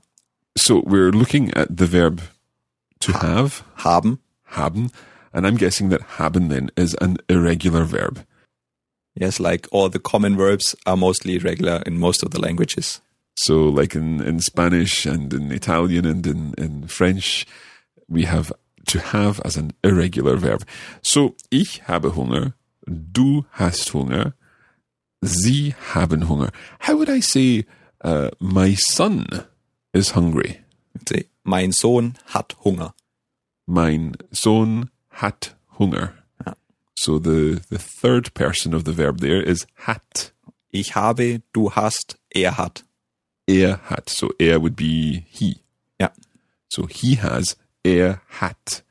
So 0.56 0.82
we're 0.82 1.12
looking 1.12 1.54
at 1.54 1.68
the 1.76 1.86
verb 1.86 2.22
to 3.00 3.12
have, 3.12 3.62
Haben. 3.84 4.18
haben, 4.56 4.90
and 5.32 5.46
I'm 5.46 5.56
guessing 5.56 5.90
that 5.90 6.18
haben 6.18 6.48
then 6.48 6.70
is 6.76 6.94
an 6.96 7.18
irregular 7.28 7.84
verb. 7.84 8.26
Yes, 9.14 9.40
like 9.40 9.66
all 9.72 9.88
the 9.88 9.98
common 9.98 10.36
verbs 10.36 10.76
are 10.86 10.96
mostly 10.96 11.36
irregular 11.36 11.82
in 11.86 11.98
most 11.98 12.22
of 12.22 12.30
the 12.30 12.40
languages. 12.40 13.00
So 13.36 13.64
like 13.64 13.94
in, 13.94 14.20
in 14.20 14.40
Spanish 14.40 15.06
and 15.06 15.32
in 15.32 15.50
Italian 15.50 16.06
and 16.06 16.26
in, 16.26 16.54
in 16.58 16.86
French, 16.86 17.46
we 18.08 18.24
have 18.24 18.52
to 18.86 19.00
have 19.00 19.40
as 19.44 19.56
an 19.56 19.72
irregular 19.82 20.36
verb. 20.36 20.64
So 21.02 21.34
ich 21.50 21.82
habe 21.88 22.14
Hunger, 22.16 22.54
du 22.86 23.46
hast 23.52 23.92
Hunger, 23.94 24.34
sie 25.22 25.74
haben 25.94 26.28
Hunger. 26.28 26.50
How 26.80 26.96
would 26.96 27.08
I 27.08 27.20
say 27.20 27.66
uh, 28.02 28.30
my 28.40 28.74
son 28.74 29.26
is 29.92 30.10
hungry? 30.10 30.60
Say, 31.08 31.26
mein 31.44 31.72
Sohn 31.72 32.14
hat 32.26 32.54
Hunger. 32.64 32.94
Mein 33.66 34.16
Sohn 34.32 34.90
hat 35.10 35.54
Hunger. 35.78 36.14
So 37.02 37.18
the, 37.18 37.62
the 37.70 37.78
third 37.78 38.34
person 38.34 38.74
of 38.74 38.84
the 38.84 38.92
verb 38.92 39.20
there 39.20 39.40
is 39.40 39.66
hat. 39.86 40.32
Ich 40.70 40.94
habe, 40.94 41.40
du 41.54 41.70
hast, 41.70 42.18
er 42.28 42.58
hat. 42.58 42.84
Er 43.48 43.80
hat. 43.88 44.10
So 44.10 44.28
er 44.38 44.60
would 44.60 44.76
be 44.76 45.24
he. 45.30 45.62
Yeah. 45.98 46.10
So 46.68 46.86
he 46.86 47.14
has, 47.14 47.56
er 47.82 48.20
hat. 48.28 48.82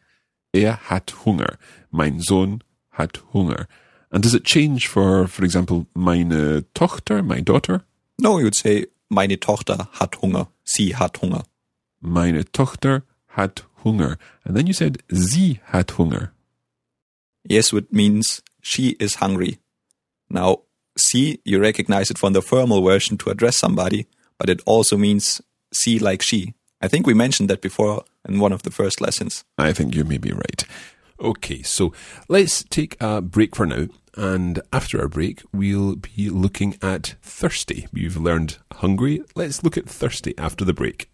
Er 0.52 0.90
hat 0.90 1.24
Hunger. 1.24 1.60
Mein 1.92 2.20
Sohn 2.20 2.64
hat 2.90 3.22
Hunger. 3.32 3.68
And 4.10 4.24
does 4.24 4.34
it 4.34 4.44
change 4.44 4.88
for, 4.88 5.28
for 5.28 5.44
example, 5.46 5.86
meine 5.94 6.64
Tochter, 6.74 7.22
my 7.22 7.42
daughter? 7.42 7.84
No, 8.18 8.40
you'd 8.40 8.56
say, 8.56 8.88
meine 9.10 9.40
Tochter 9.40 9.88
hat 10.00 10.20
Hunger. 10.20 10.48
Sie 10.64 10.96
hat 10.96 11.22
Hunger. 11.22 11.44
Meine 12.02 12.44
Tochter 12.46 13.04
hat 13.28 13.66
Hunger. 13.84 14.18
And 14.46 14.58
then 14.58 14.66
you 14.66 14.74
said, 14.74 15.04
sie 15.10 15.60
hat 15.72 16.00
Hunger. 16.00 16.32
Yes, 17.50 17.74
it 17.74 17.92
means 17.92 18.42
she 18.62 18.96
is 19.00 19.16
hungry. 19.16 19.58
Now, 20.30 20.62
sie, 20.96 21.40
you 21.44 21.60
recognize 21.60 22.12
it 22.12 22.20
from 22.20 22.34
the 22.34 22.44
formal 22.44 22.84
version 22.84 23.18
to 23.18 23.32
address 23.32 23.58
somebody, 23.58 24.06
but 24.38 24.50
it 24.50 24.62
also 24.68 24.96
means 24.96 25.42
see 25.74 25.98
like 25.98 26.22
she. 26.22 26.54
I 26.80 26.88
think 26.88 27.08
we 27.08 27.14
mentioned 27.16 27.50
that 27.50 27.62
before 27.62 28.06
in 28.28 28.40
one 28.40 28.54
of 28.54 28.62
the 28.62 28.72
first 28.72 29.02
lessons. 29.02 29.44
I 29.58 29.74
think 29.74 29.96
you 29.96 30.04
may 30.04 30.20
be 30.20 30.32
right. 30.32 30.64
Okay, 31.20 31.64
so 31.64 31.92
let's 32.30 32.64
take 32.64 32.96
a 33.02 33.20
break 33.20 33.56
for 33.56 33.66
now. 33.66 33.88
And 34.16 34.62
after 34.72 35.02
our 35.02 35.08
break, 35.08 35.42
we'll 35.52 35.96
be 35.96 36.30
looking 36.30 36.78
at 36.82 37.16
thirsty. 37.22 37.88
We've 37.92 38.16
learned 38.16 38.58
hungry. 38.74 39.24
Let's 39.36 39.64
look 39.64 39.76
at 39.76 39.90
thirsty 39.90 40.38
after 40.38 40.64
the 40.64 40.74
break. 40.74 41.10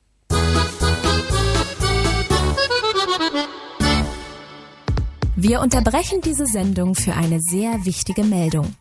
Wir 5.37 5.59
unterbrechen 5.59 6.21
diese 6.21 6.45
Sendung 6.45 6.95
für 6.95 7.13
eine 7.13 7.41
sehr 7.41 7.85
wichtige 7.85 8.23
Meldung. 8.23 8.73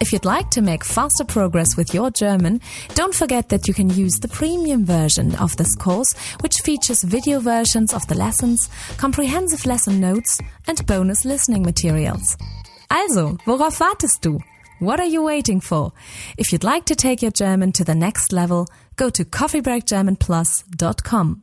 If 0.00 0.12
you'd 0.12 0.24
like 0.24 0.50
to 0.50 0.60
make 0.60 0.84
faster 0.84 1.24
progress 1.24 1.76
with 1.76 1.94
your 1.94 2.10
German, 2.10 2.60
don't 2.96 3.14
forget 3.14 3.48
that 3.50 3.68
you 3.68 3.74
can 3.74 3.88
use 3.88 4.18
the 4.20 4.26
premium 4.26 4.84
version 4.84 5.36
of 5.36 5.54
this 5.54 5.76
course, 5.76 6.16
which 6.40 6.60
features 6.64 7.04
video 7.04 7.38
versions 7.38 7.94
of 7.94 8.04
the 8.08 8.16
lessons, 8.16 8.68
comprehensive 8.96 9.64
lesson 9.64 10.00
notes, 10.00 10.40
and 10.66 10.84
bonus 10.86 11.24
listening 11.24 11.62
materials. 11.62 12.36
Also, 12.90 13.38
worauf 13.46 13.78
wartest 13.78 14.22
du? 14.22 14.40
What 14.80 14.98
are 14.98 15.06
you 15.06 15.22
waiting 15.22 15.60
for? 15.60 15.92
If 16.36 16.50
you'd 16.52 16.64
like 16.64 16.84
to 16.86 16.96
take 16.96 17.22
your 17.22 17.30
German 17.30 17.70
to 17.72 17.84
the 17.84 17.94
next 17.94 18.32
level, 18.32 18.66
go 18.96 19.08
to 19.08 19.24
coffeebreakgermanplus.com. 19.24 21.42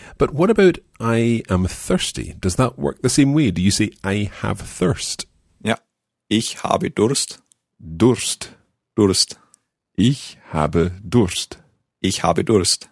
But 0.21 0.35
what 0.35 0.51
about 0.51 0.77
I 0.99 1.41
am 1.49 1.65
thirsty? 1.65 2.35
Does 2.39 2.55
that 2.57 2.77
work 2.77 3.01
the 3.01 3.09
same 3.09 3.33
way? 3.33 3.49
Do 3.49 3.59
you 3.59 3.71
say 3.71 3.89
I 4.03 4.29
have 4.41 4.61
thirst? 4.61 5.25
Ja. 5.63 5.77
Ich 6.29 6.57
habe 6.63 6.91
Durst. 6.91 7.39
Durst. 7.79 8.51
Durst. 8.95 9.39
Ich 9.95 10.37
habe 10.53 10.91
Durst. 11.03 11.57
Ich 12.01 12.21
habe 12.21 12.43
Durst. 12.43 12.87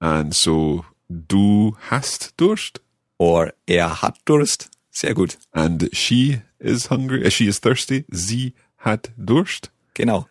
And 0.00 0.32
so 0.34 0.86
du 1.10 1.76
hast 1.90 2.32
Durst 2.38 2.80
Or 3.18 3.52
er 3.66 4.00
hat 4.00 4.16
Durst. 4.24 4.70
Sehr 4.90 5.12
gut. 5.12 5.36
and 5.52 5.90
she 5.92 6.40
is 6.58 6.88
hungry, 6.88 7.22
uh, 7.26 7.28
she 7.28 7.48
is 7.48 7.60
thirsty. 7.60 8.06
Sie 8.10 8.54
hat 8.78 9.12
Durst. 9.18 9.70
Genau. 9.92 10.26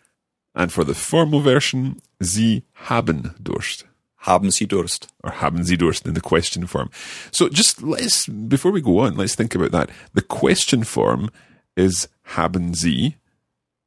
And 0.54 0.72
for 0.72 0.84
the 0.84 0.94
formal 0.94 1.42
version, 1.42 2.02
Sie 2.18 2.64
haben 2.74 3.32
Durst. 3.38 3.86
Haben 4.26 4.50
Sie 4.50 4.66
Durst? 4.66 5.08
or 5.22 5.30
haben 5.40 5.64
Sie 5.64 5.76
Durst 5.76 6.06
in 6.06 6.14
the 6.14 6.20
question 6.20 6.66
form. 6.66 6.90
So 7.30 7.48
just 7.48 7.82
let's, 7.82 8.26
before 8.26 8.72
we 8.72 8.80
go 8.80 8.98
on, 9.00 9.16
let's 9.16 9.34
think 9.34 9.54
about 9.54 9.72
that. 9.72 9.90
The 10.14 10.22
question 10.22 10.84
form 10.84 11.30
is 11.76 12.08
haben 12.34 12.74
Sie 12.74 13.16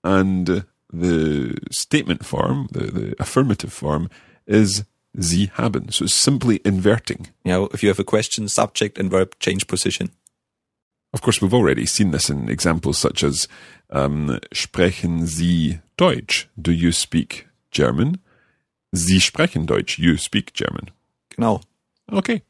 and 0.04 0.66
the 0.92 1.58
statement 1.72 2.26
form, 2.26 2.68
the, 2.72 2.92
the 2.92 3.16
affirmative 3.20 3.74
form 3.74 4.10
is 4.48 4.84
Sie 5.18 5.48
haben. 5.54 5.92
So 5.92 6.06
it's 6.06 6.16
simply 6.16 6.62
inverting. 6.64 7.28
You 7.44 7.52
know, 7.52 7.70
if 7.74 7.84
you 7.84 7.90
have 7.90 8.00
a 8.00 8.04
question, 8.04 8.48
subject 8.48 8.98
and 8.98 9.10
verb 9.10 9.38
change 9.40 9.68
position. 9.68 10.12
Of 11.14 11.22
course, 11.22 11.42
we've 11.42 11.54
already 11.54 11.86
seen 11.86 12.12
this 12.12 12.30
in 12.30 12.50
examples 12.50 12.98
such 13.00 13.24
as 13.24 13.48
um, 13.90 14.40
Sprechen 14.54 15.26
Sie 15.26 15.80
Deutsch? 15.98 16.48
Do 16.62 16.72
you 16.72 16.92
speak 16.92 17.48
German? 17.72 18.20
Sie 18.94 19.20
sprechen 19.20 19.66
Deutsch. 19.66 20.00
You 20.00 20.18
speak 20.18 20.54
German. 20.54 20.92
Genau. 21.30 21.62
Okay. 22.12 22.42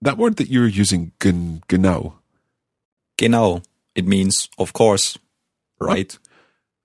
That 0.00 0.18
word 0.18 0.36
that 0.36 0.48
you're 0.48 0.66
using, 0.66 1.12
gen, 1.20 1.62
genau. 1.68 2.14
Genau. 3.16 3.62
It 3.94 4.06
means, 4.06 4.48
of 4.58 4.72
course. 4.72 5.18
Right? 5.78 6.18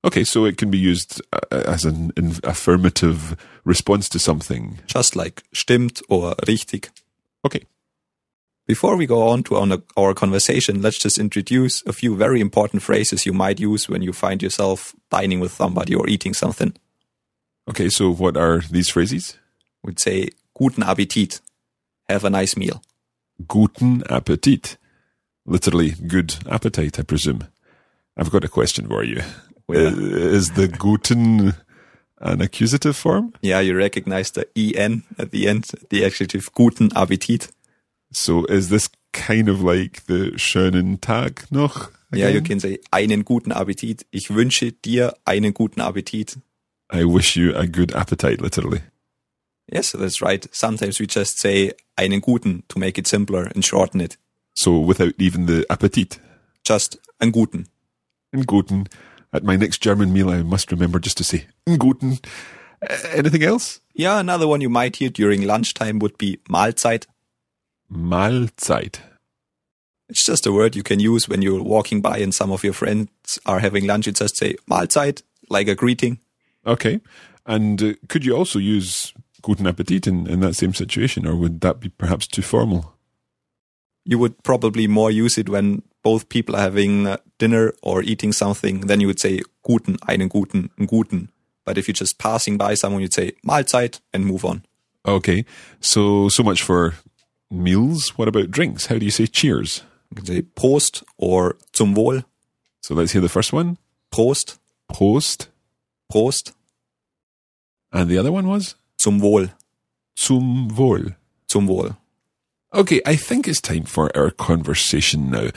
Okay, 0.04 0.24
so 0.24 0.46
it 0.46 0.58
can 0.58 0.70
be 0.70 0.78
used 0.78 1.22
uh, 1.34 1.40
as 1.52 1.84
an 1.86 2.12
affirmative 2.44 3.36
response 3.66 4.08
to 4.10 4.20
something. 4.20 4.80
Just 4.88 5.16
like 5.16 5.44
stimmt 5.54 6.02
or 6.10 6.36
richtig. 6.48 6.90
Okay. 7.46 7.64
Before 8.68 8.98
we 8.98 9.06
go 9.06 9.28
on 9.30 9.44
to 9.44 9.82
our 9.96 10.14
conversation, 10.14 10.82
let's 10.82 10.98
just 10.98 11.18
introduce 11.18 11.82
a 11.86 11.94
few 11.94 12.16
very 12.16 12.42
important 12.42 12.84
phrases 12.84 13.26
you 13.26 13.34
might 13.34 13.60
use 13.60 13.88
when 13.88 14.02
you 14.02 14.12
find 14.12 14.44
yourself 14.44 14.94
dining 15.10 15.40
with 15.40 15.54
somebody 15.54 15.96
or 15.96 16.08
eating 16.08 16.34
something. 16.34 16.74
Okay, 17.70 17.90
so 17.90 18.12
what 18.14 18.38
are 18.38 18.62
these 18.72 18.90
phrases? 18.90 19.38
We'd 19.84 20.00
say, 20.00 20.30
guten 20.58 20.84
Appetit. 20.84 21.42
Have 22.10 22.24
a 22.24 22.30
nice 22.30 22.56
meal. 22.58 22.82
Guten 23.48 24.04
Appetit. 24.10 24.78
Literally, 25.46 25.92
good 26.08 26.36
appetite, 26.50 27.00
I 27.00 27.04
presume. 27.04 27.48
I've 28.18 28.32
got 28.32 28.44
a 28.44 28.50
question 28.50 28.88
for 28.88 29.04
you. 29.04 29.22
Well- 29.68 29.94
Uh, 29.94 30.36
is 30.36 30.52
the 30.52 30.68
guten 30.68 31.54
an 32.20 32.42
accusative 32.42 32.96
form? 32.96 33.34
Yeah, 33.42 33.60
you 33.62 33.76
recognize 33.78 34.32
the 34.32 34.46
en 34.78 35.04
at 35.18 35.32
the 35.32 35.48
end, 35.48 35.66
the 35.90 36.04
adjective 36.06 36.50
guten 36.54 36.90
Appetit. 36.96 37.50
So 38.12 38.46
is 38.46 38.70
this 38.70 38.90
kind 39.14 39.50
of 39.50 39.62
like 39.62 40.06
the 40.08 40.32
schönen 40.38 41.00
Tag 41.02 41.46
noch? 41.52 41.92
Yeah, 42.14 42.30
you 42.30 42.42
can 42.42 42.60
say 42.60 42.80
einen 42.92 43.24
guten 43.26 43.52
Appetit. 43.52 44.06
Ich 44.12 44.30
wünsche 44.30 44.72
dir 44.72 45.14
einen 45.26 45.54
guten 45.54 45.82
Appetit. 45.82 46.38
I 46.90 47.04
wish 47.04 47.36
you 47.36 47.54
a 47.56 47.68
good 47.68 47.94
appetite, 47.94 48.42
literally. 48.42 48.82
Yes, 49.72 49.92
that's 49.92 50.22
right. 50.22 50.48
Sometimes 50.56 51.00
we 51.00 51.08
just 51.08 51.40
say 51.40 51.74
einen 51.98 52.22
guten 52.22 52.64
to 52.70 52.80
make 52.80 52.98
it 52.98 53.08
simpler 53.08 53.52
and 53.54 53.66
shorten 53.66 54.00
it. 54.00 54.18
So 54.54 54.80
without 54.80 55.14
even 55.20 55.46
the 55.46 55.66
Appetit. 55.70 56.20
Just 56.64 56.98
einen 57.22 57.32
guten. 57.32 57.68
And 58.32 58.48
guten. 58.48 58.88
At 59.34 59.44
my 59.44 59.58
next 59.58 59.82
German 59.82 60.14
meal, 60.14 60.30
I 60.30 60.42
must 60.42 60.72
remember 60.72 61.00
just 61.00 61.18
to 61.18 61.24
say 61.24 61.48
guten. 61.78 62.20
Uh, 62.82 62.96
anything 63.14 63.44
else? 63.44 63.82
Yeah, 63.94 64.20
another 64.20 64.48
one 64.48 64.62
you 64.62 64.70
might 64.70 64.96
hear 64.96 65.10
during 65.10 65.44
lunchtime 65.44 66.00
would 66.00 66.18
be 66.18 66.38
Mahlzeit. 66.50 67.06
Mahlzeit. 67.92 69.00
It's 70.10 70.24
just 70.24 70.46
a 70.46 70.54
word 70.54 70.76
you 70.76 70.84
can 70.84 71.00
use 71.02 71.28
when 71.28 71.42
you're 71.42 71.62
walking 71.62 72.02
by 72.02 72.20
and 72.20 72.34
some 72.34 72.52
of 72.52 72.64
your 72.64 72.74
friends 72.74 73.40
are 73.46 73.60
having 73.60 73.86
lunch. 73.86 74.08
You 74.08 74.14
just 74.14 74.38
say 74.38 74.56
Mahlzeit, 74.70 75.24
like 75.50 75.68
a 75.68 75.76
greeting. 75.76 76.20
Okay. 76.68 77.00
And 77.46 77.82
uh, 77.82 77.94
could 78.10 78.26
you 78.26 78.36
also 78.36 78.60
use 78.60 79.14
guten 79.42 79.66
Appetit 79.66 80.06
in, 80.06 80.28
in 80.28 80.42
that 80.42 80.56
same 80.56 80.74
situation, 80.74 81.26
or 81.26 81.36
would 81.36 81.62
that 81.62 81.80
be 81.80 81.90
perhaps 81.90 82.28
too 82.28 82.42
formal? 82.42 82.94
You 84.04 84.20
would 84.20 84.44
probably 84.44 84.88
more 84.88 85.10
use 85.10 85.38
it 85.38 85.50
when 85.50 85.84
both 86.04 86.30
people 86.30 86.56
are 86.56 86.62
having 86.62 87.08
uh, 87.08 87.18
dinner 87.38 87.74
or 87.82 88.04
eating 88.04 88.34
something. 88.34 88.82
Then 88.82 89.00
you 89.00 89.08
would 89.08 89.20
say 89.20 89.42
guten, 89.64 89.98
einen 90.08 90.30
guten, 90.30 90.70
einen 90.78 90.88
guten. 90.88 91.30
But 91.66 91.78
if 91.78 91.88
you're 91.88 91.94
just 91.94 92.18
passing 92.18 92.58
by 92.58 92.76
someone, 92.76 93.02
you'd 93.02 93.14
say 93.14 93.34
Mahlzeit 93.46 94.00
and 94.14 94.26
move 94.26 94.46
on. 94.46 94.64
Okay. 95.06 95.46
So, 95.80 96.30
so 96.30 96.44
much 96.44 96.62
for 96.62 96.94
meals. 97.50 98.18
What 98.18 98.28
about 98.28 98.52
drinks? 98.52 98.86
How 98.88 98.98
do 98.98 99.06
you 99.06 99.12
say 99.12 99.28
cheers? 99.28 99.84
You 100.12 100.16
can 100.16 100.26
say 100.26 100.42
Prost 100.42 101.04
or 101.18 101.58
zum 101.76 101.94
Wohl. 101.94 102.24
So 102.82 102.96
let's 102.96 103.12
hear 103.12 103.22
the 103.22 103.30
first 103.30 103.52
one. 103.52 103.78
Prost, 104.12 104.58
Prost. 104.90 105.48
Prost, 106.10 106.54
And 107.92 108.10
the 108.10 108.18
other 108.18 108.32
one 108.32 108.48
was 108.48 108.76
zum 108.98 109.22
Wohl, 109.22 109.50
zum 110.16 110.76
Wohl. 110.78 111.16
zum 111.48 111.68
Wohl. 111.68 111.98
Okay, 112.74 113.02
I 113.06 113.16
think 113.16 113.48
it's 113.48 113.62
time 113.62 113.86
for 113.86 114.16
our 114.16 114.32
conversation 114.32 115.30
now. 115.30 115.50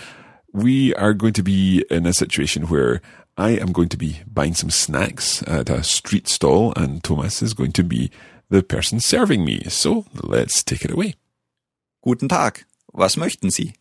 We 0.52 0.94
are 0.94 1.12
going 1.12 1.34
to 1.34 1.42
be 1.42 1.84
in 1.90 2.06
a 2.06 2.12
situation 2.12 2.68
where 2.68 3.02
I 3.36 3.50
am 3.50 3.72
going 3.72 3.88
to 3.90 3.96
be 3.96 4.20
buying 4.26 4.54
some 4.54 4.70
snacks 4.70 5.42
at 5.46 5.70
a 5.70 5.82
street 5.82 6.28
stall 6.28 6.72
and 6.76 7.02
Thomas 7.02 7.42
is 7.42 7.54
going 7.54 7.72
to 7.72 7.82
be 7.82 8.10
the 8.48 8.62
person 8.62 9.00
serving 9.00 9.44
me. 9.44 9.62
So 9.68 10.06
let's 10.22 10.62
take 10.62 10.84
it 10.84 10.90
away. 10.90 11.14
Guten 12.02 12.28
Tag. 12.28 12.64
Was 12.92 13.16
möchten 13.16 13.50
Sie? 13.50 13.74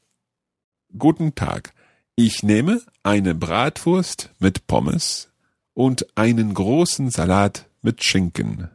Guten 0.98 1.34
Tag. 1.34 1.74
Ich 2.16 2.44
nehme 2.44 2.82
eine 3.04 3.34
Bratwurst 3.34 4.30
mit 4.40 4.68
Pommes 4.68 5.30
und 5.74 6.06
einen 6.16 6.54
großen 6.54 7.10
Salat 7.10 7.69
mit 7.82 8.04
Schinken. 8.04 8.70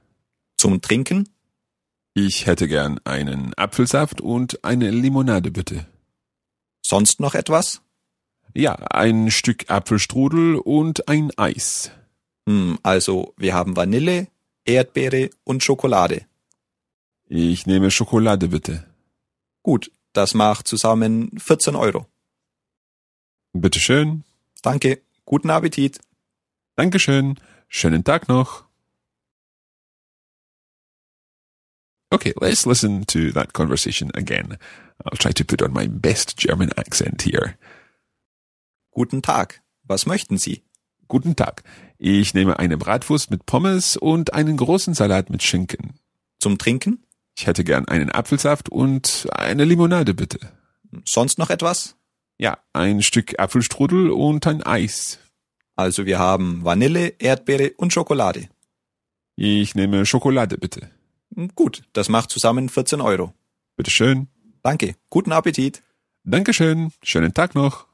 Zum 0.56 0.80
Trinken? 0.80 1.28
Ich 2.14 2.46
hätte 2.46 2.68
gern 2.68 3.00
einen 3.04 3.52
Apfelsaft 3.54 4.20
und 4.20 4.64
eine 4.64 4.90
Limonade 4.90 5.50
bitte. 5.50 5.86
Sonst 6.80 7.18
noch 7.18 7.34
etwas? 7.34 7.82
Ja, 8.54 8.74
ein 8.74 9.30
Stück 9.30 9.68
Apfelstrudel 9.68 10.56
und 10.56 11.08
ein 11.08 11.32
Eis. 11.36 11.90
Hm, 12.48 12.78
also, 12.82 13.34
wir 13.36 13.54
haben 13.54 13.76
Vanille, 13.76 14.28
Erdbeere 14.64 15.30
und 15.42 15.64
Schokolade. 15.64 16.26
Ich 17.26 17.66
nehme 17.66 17.90
Schokolade 17.90 18.48
bitte. 18.48 18.86
Gut, 19.62 19.90
das 20.12 20.34
macht 20.34 20.68
zusammen 20.68 21.30
14 21.38 21.74
Euro. 21.74 22.06
Bitteschön. 23.52 24.24
Danke, 24.62 25.00
guten 25.24 25.50
Appetit. 25.50 26.00
Dankeschön. 26.76 27.40
Schönen 27.68 28.04
Tag 28.04 28.28
noch. 28.28 28.64
Okay, 32.14 32.32
let's 32.40 32.64
listen 32.64 33.04
to 33.06 33.32
that 33.32 33.54
conversation 33.54 34.12
again. 34.14 34.56
I'll 35.04 35.18
try 35.18 35.32
to 35.32 35.44
put 35.44 35.60
on 35.62 35.72
my 35.72 35.88
best 35.88 36.36
German 36.38 36.70
accent 36.76 37.22
here. 37.22 37.56
Guten 38.92 39.20
Tag. 39.20 39.62
Was 39.82 40.06
möchten 40.06 40.38
Sie? 40.38 40.62
Guten 41.08 41.34
Tag. 41.34 41.64
Ich 41.98 42.32
nehme 42.32 42.60
eine 42.60 42.78
Bratwurst 42.78 43.32
mit 43.32 43.46
Pommes 43.46 43.96
und 43.96 44.32
einen 44.32 44.56
großen 44.56 44.94
Salat 44.94 45.28
mit 45.28 45.42
Schinken. 45.42 45.94
Zum 46.38 46.56
Trinken? 46.56 47.04
Ich 47.36 47.48
hätte 47.48 47.64
gern 47.64 47.88
einen 47.88 48.12
Apfelsaft 48.12 48.68
und 48.68 49.26
eine 49.32 49.64
Limonade, 49.64 50.14
bitte. 50.14 50.38
Sonst 51.04 51.40
noch 51.40 51.50
etwas? 51.50 51.96
Ja, 52.38 52.58
ein 52.72 53.02
Stück 53.02 53.40
Apfelstrudel 53.40 54.12
und 54.12 54.46
ein 54.46 54.62
Eis. 54.62 55.18
Also 55.74 56.06
wir 56.06 56.20
haben 56.20 56.64
Vanille, 56.64 57.14
Erdbeere 57.18 57.72
und 57.76 57.92
Schokolade. 57.92 58.48
Ich 59.34 59.74
nehme 59.74 60.06
Schokolade, 60.06 60.58
bitte. 60.58 60.93
Gut, 61.54 61.82
das 61.92 62.08
macht 62.08 62.30
zusammen 62.30 62.68
14 62.68 63.00
Euro. 63.00 63.32
Bitteschön. 63.76 64.28
Danke. 64.62 64.94
Guten 65.10 65.32
Appetit. 65.32 65.82
Dankeschön. 66.24 66.92
Schönen 67.02 67.34
Tag 67.34 67.54
noch. 67.54 67.86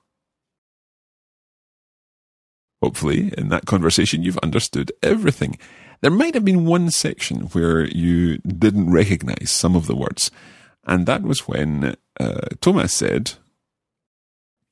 Hopefully, 2.83 3.33
in 3.37 3.51
that 3.51 3.67
conversation, 3.67 4.23
you've 4.23 4.39
understood 4.43 4.93
everything. 5.03 5.59
There 6.01 6.11
might 6.11 6.35
have 6.35 6.45
been 6.45 6.65
one 6.67 6.91
section 6.91 7.43
where 7.53 7.85
you 7.85 8.39
didn't 8.39 8.91
recognize 8.91 9.51
some 9.51 9.77
of 9.77 9.87
the 9.87 9.95
words, 9.95 10.31
and 10.87 11.07
that 11.07 11.23
was 11.23 11.47
when 11.47 11.95
uh, 12.19 12.41
Thomas 12.63 12.95
said, 12.95 13.33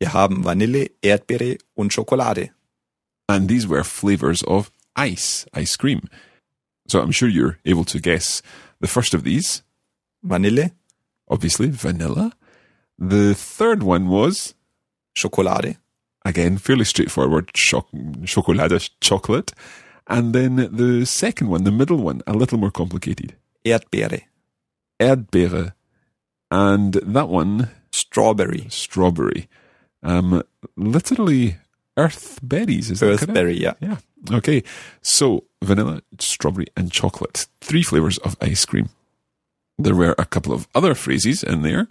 Wir 0.01 0.13
haben 0.15 0.43
Vanille, 0.45 0.91
Erdbeere 1.03 1.59
und 1.75 1.93
Schokolade. 1.93 2.51
and 3.29 3.47
these 3.49 3.69
were 3.69 3.85
flavors 3.85 4.43
of 4.45 4.71
ice, 4.97 5.45
ice 5.53 5.77
cream. 5.77 6.09
So 6.89 7.01
I'm 7.01 7.13
sure 7.13 7.29
you're 7.29 7.59
able 7.65 7.85
to 7.85 8.01
guess 8.01 8.43
the 8.81 8.89
first 8.89 9.15
of 9.15 9.23
these, 9.23 9.63
Vanille, 10.25 10.73
obviously 11.29 11.69
vanilla. 11.69 12.33
The 12.99 13.35
third 13.35 13.83
one 13.83 14.09
was, 14.09 14.55
Schokolade, 15.17 15.77
again, 16.25 16.59
fairly 16.59 16.85
straightforward, 16.85 17.53
choc- 17.55 17.89
chocolate, 18.25 18.91
chocolate. 19.01 19.53
And 20.07 20.33
then 20.33 20.57
the 20.73 21.05
second 21.05 21.49
one, 21.49 21.65
the 21.65 21.71
middle 21.71 21.99
one, 21.99 22.23
a 22.27 22.33
little 22.33 22.59
more 22.59 22.71
complicated, 22.71 23.37
Erdbeere, 23.65 24.23
Erdbeere. 24.99 25.75
And 26.51 26.95
that 26.95 27.29
one, 27.29 27.69
Strawberry, 27.93 28.67
strawberry. 28.71 29.49
Um, 30.03 30.43
literally 30.77 31.57
earth 31.97 32.39
berries, 32.43 32.91
is 32.91 33.01
that 33.01 33.19
correct? 33.19 33.33
Earthberry, 33.33 33.61
ja. 33.61 33.75
Yeah. 33.81 33.97
Okay. 34.33 34.63
So 35.03 35.45
vanilla, 35.63 36.03
strawberry, 36.19 36.67
and 36.77 36.93
chocolate. 36.93 37.47
Three 37.61 37.83
flavors 37.83 38.19
of 38.19 38.37
ice 38.41 38.65
cream. 38.65 38.89
There 39.79 39.95
were 39.95 40.15
a 40.19 40.25
couple 40.25 40.53
of 40.53 40.67
other 40.75 40.95
phrases 40.95 41.43
in 41.43 41.63
there. 41.63 41.89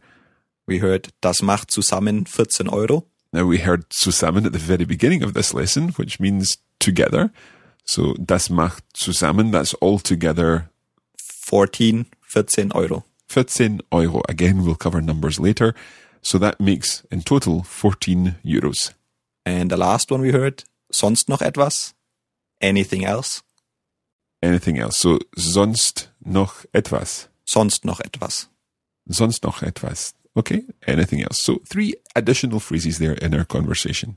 We 0.68 0.80
heard, 0.80 1.10
das 1.22 1.42
macht 1.42 1.72
zusammen 1.72 2.26
14 2.26 2.68
Euro. 2.68 3.06
Now 3.32 3.46
we 3.46 3.60
heard 3.60 3.90
zusammen 3.90 4.46
at 4.46 4.52
the 4.52 4.60
very 4.60 4.86
beginning 4.86 5.24
of 5.24 5.34
this 5.34 5.54
lesson, 5.54 5.90
which 5.90 6.20
means 6.20 6.58
together. 6.80 7.32
So 7.86 8.14
das 8.16 8.50
macht 8.50 8.84
zusammen, 8.94 9.52
that's 9.52 9.74
all 9.76 10.00
together 10.00 10.70
14, 11.18 12.06
14 12.22 12.72
Euro. 12.76 13.06
14 13.28 13.82
Euro. 13.94 14.22
Again, 14.28 14.66
we'll 14.66 14.76
cover 14.76 15.02
numbers 15.02 15.40
later. 15.40 15.74
So 16.22 16.38
that 16.40 16.60
makes 16.60 17.06
in 17.10 17.22
total 17.22 17.64
14 17.64 18.36
euros. 18.44 18.94
And 19.46 19.72
the 19.72 19.78
last 19.78 20.12
one 20.12 20.22
we 20.22 20.32
heard, 20.34 20.66
sonst 20.92 21.30
noch 21.30 21.42
etwas? 21.42 21.94
Anything 22.60 23.06
else? 23.06 23.44
Anything 24.48 24.80
else? 24.80 24.98
So 24.98 25.20
sonst 25.36 26.10
noch 26.24 26.66
etwas. 26.72 27.28
Sonst 27.44 27.84
noch 27.84 28.00
etwas. 28.00 28.48
Sonst 29.06 29.44
noch 29.44 29.62
etwas. 29.62 30.14
Okay, 30.36 30.64
anything 30.86 31.22
else? 31.22 31.42
So 31.42 31.60
three 31.70 31.96
additional 32.16 32.62
phrases 32.62 32.98
there 32.98 33.16
in 33.16 33.34
our 33.34 33.44
conversation. 33.44 34.16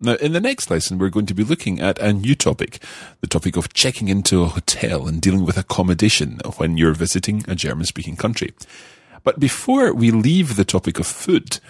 Now, 0.00 0.14
in 0.14 0.32
the 0.32 0.40
next 0.40 0.68
lesson, 0.68 0.98
we're 0.98 1.10
going 1.10 1.26
to 1.26 1.34
be 1.34 1.44
looking 1.44 1.80
at 1.80 2.00
a 2.00 2.12
new 2.12 2.34
topic, 2.34 2.80
the 3.20 3.28
topic 3.28 3.56
of 3.56 3.72
checking 3.72 4.08
into 4.08 4.42
a 4.42 4.48
hotel 4.48 5.06
and 5.06 5.20
dealing 5.20 5.44
with 5.44 5.56
accommodation 5.56 6.40
when 6.56 6.76
you're 6.76 6.94
visiting 6.94 7.44
a 7.46 7.54
German 7.54 7.84
speaking 7.84 8.16
country. 8.16 8.52
But 9.22 9.38
before 9.38 9.92
we 9.92 10.10
leave 10.10 10.56
the 10.56 10.64
topic 10.64 10.98
of 10.98 11.06
food, 11.06 11.60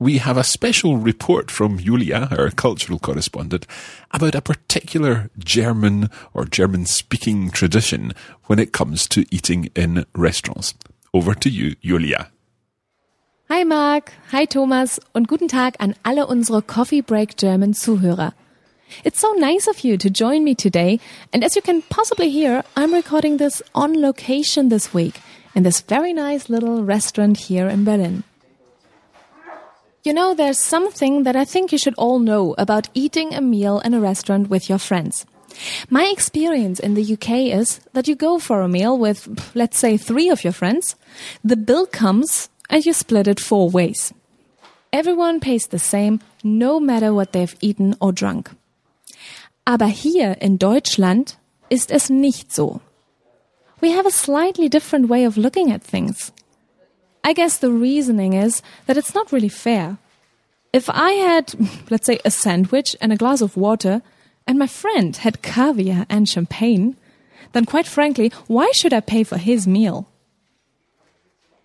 we 0.00 0.18
have 0.18 0.36
a 0.36 0.44
special 0.44 0.96
report 0.96 1.50
from 1.50 1.78
Julia, 1.78 2.28
our 2.30 2.50
cultural 2.50 3.00
correspondent, 3.00 3.66
about 4.12 4.36
a 4.36 4.40
particular 4.40 5.28
German 5.38 6.08
or 6.32 6.44
German 6.44 6.86
speaking 6.86 7.50
tradition 7.50 8.12
when 8.44 8.60
it 8.60 8.72
comes 8.72 9.08
to 9.08 9.26
eating 9.34 9.70
in 9.74 10.06
restaurants. 10.14 10.74
Over 11.12 11.34
to 11.34 11.50
you, 11.50 11.74
Julia. 11.82 12.30
Hi 13.48 13.64
Mark, 13.64 14.12
hi 14.30 14.44
Thomas 14.44 15.00
und 15.14 15.26
guten 15.26 15.48
Tag 15.48 15.74
an 15.80 15.96
alle 16.04 16.26
unsere 16.26 16.62
Coffee 16.62 17.00
Break 17.00 17.36
German 17.36 17.72
Zuhörer. 17.72 18.34
It's 19.04 19.18
so 19.18 19.32
nice 19.32 19.66
of 19.66 19.80
you 19.80 19.96
to 19.98 20.10
join 20.10 20.44
me 20.44 20.54
today, 20.54 21.00
and 21.32 21.42
as 21.42 21.56
you 21.56 21.62
can 21.62 21.82
possibly 21.82 22.30
hear, 22.30 22.62
I'm 22.76 22.92
recording 22.94 23.38
this 23.38 23.62
on 23.74 24.00
location 24.00 24.68
this 24.68 24.94
week 24.94 25.20
in 25.54 25.62
this 25.62 25.80
very 25.80 26.12
nice 26.12 26.48
little 26.48 26.84
restaurant 26.84 27.38
here 27.38 27.68
in 27.68 27.84
Berlin. 27.84 28.22
You 30.08 30.14
know, 30.14 30.32
there's 30.32 30.58
something 30.58 31.24
that 31.24 31.36
I 31.36 31.44
think 31.44 31.70
you 31.70 31.76
should 31.76 31.94
all 31.98 32.18
know 32.18 32.54
about 32.56 32.88
eating 32.94 33.34
a 33.34 33.42
meal 33.42 33.80
in 33.80 33.92
a 33.92 34.00
restaurant 34.00 34.48
with 34.48 34.66
your 34.66 34.78
friends. 34.78 35.26
My 35.90 36.06
experience 36.06 36.80
in 36.80 36.94
the 36.94 37.12
UK 37.12 37.52
is 37.52 37.80
that 37.92 38.08
you 38.08 38.16
go 38.16 38.38
for 38.38 38.62
a 38.62 38.68
meal 38.68 38.96
with, 38.96 39.28
let's 39.54 39.78
say, 39.78 39.98
three 39.98 40.30
of 40.30 40.44
your 40.44 40.54
friends, 40.54 40.96
the 41.44 41.58
bill 41.58 41.84
comes, 41.84 42.48
and 42.70 42.86
you 42.86 42.94
split 42.94 43.28
it 43.28 43.38
four 43.38 43.68
ways. 43.68 44.14
Everyone 44.94 45.40
pays 45.40 45.66
the 45.66 45.78
same, 45.78 46.20
no 46.42 46.80
matter 46.80 47.12
what 47.12 47.34
they've 47.34 47.56
eaten 47.60 47.94
or 48.00 48.10
drunk. 48.10 48.48
Aber 49.66 49.88
hier 49.88 50.38
in 50.40 50.56
Deutschland 50.56 51.36
ist 51.68 51.90
es 51.90 52.08
nicht 52.08 52.50
so. 52.50 52.80
We 53.82 53.90
have 53.90 54.06
a 54.06 54.10
slightly 54.10 54.70
different 54.70 55.10
way 55.10 55.24
of 55.24 55.36
looking 55.36 55.70
at 55.70 55.82
things. 55.82 56.32
I 57.24 57.32
guess 57.32 57.58
the 57.58 57.70
reasoning 57.70 58.32
is 58.32 58.62
that 58.86 58.96
it's 58.96 59.14
not 59.14 59.32
really 59.32 59.48
fair. 59.48 59.98
If 60.72 60.88
I 60.90 61.12
had, 61.12 61.54
let's 61.90 62.06
say, 62.06 62.20
a 62.24 62.30
sandwich 62.30 62.96
and 63.00 63.12
a 63.12 63.16
glass 63.16 63.40
of 63.40 63.56
water, 63.56 64.02
and 64.46 64.58
my 64.58 64.66
friend 64.66 65.16
had 65.16 65.42
caviar 65.42 66.06
and 66.08 66.28
champagne, 66.28 66.96
then 67.52 67.64
quite 67.64 67.86
frankly, 67.86 68.32
why 68.46 68.70
should 68.74 68.92
I 68.92 69.00
pay 69.00 69.24
for 69.24 69.36
his 69.36 69.66
meal? 69.66 70.08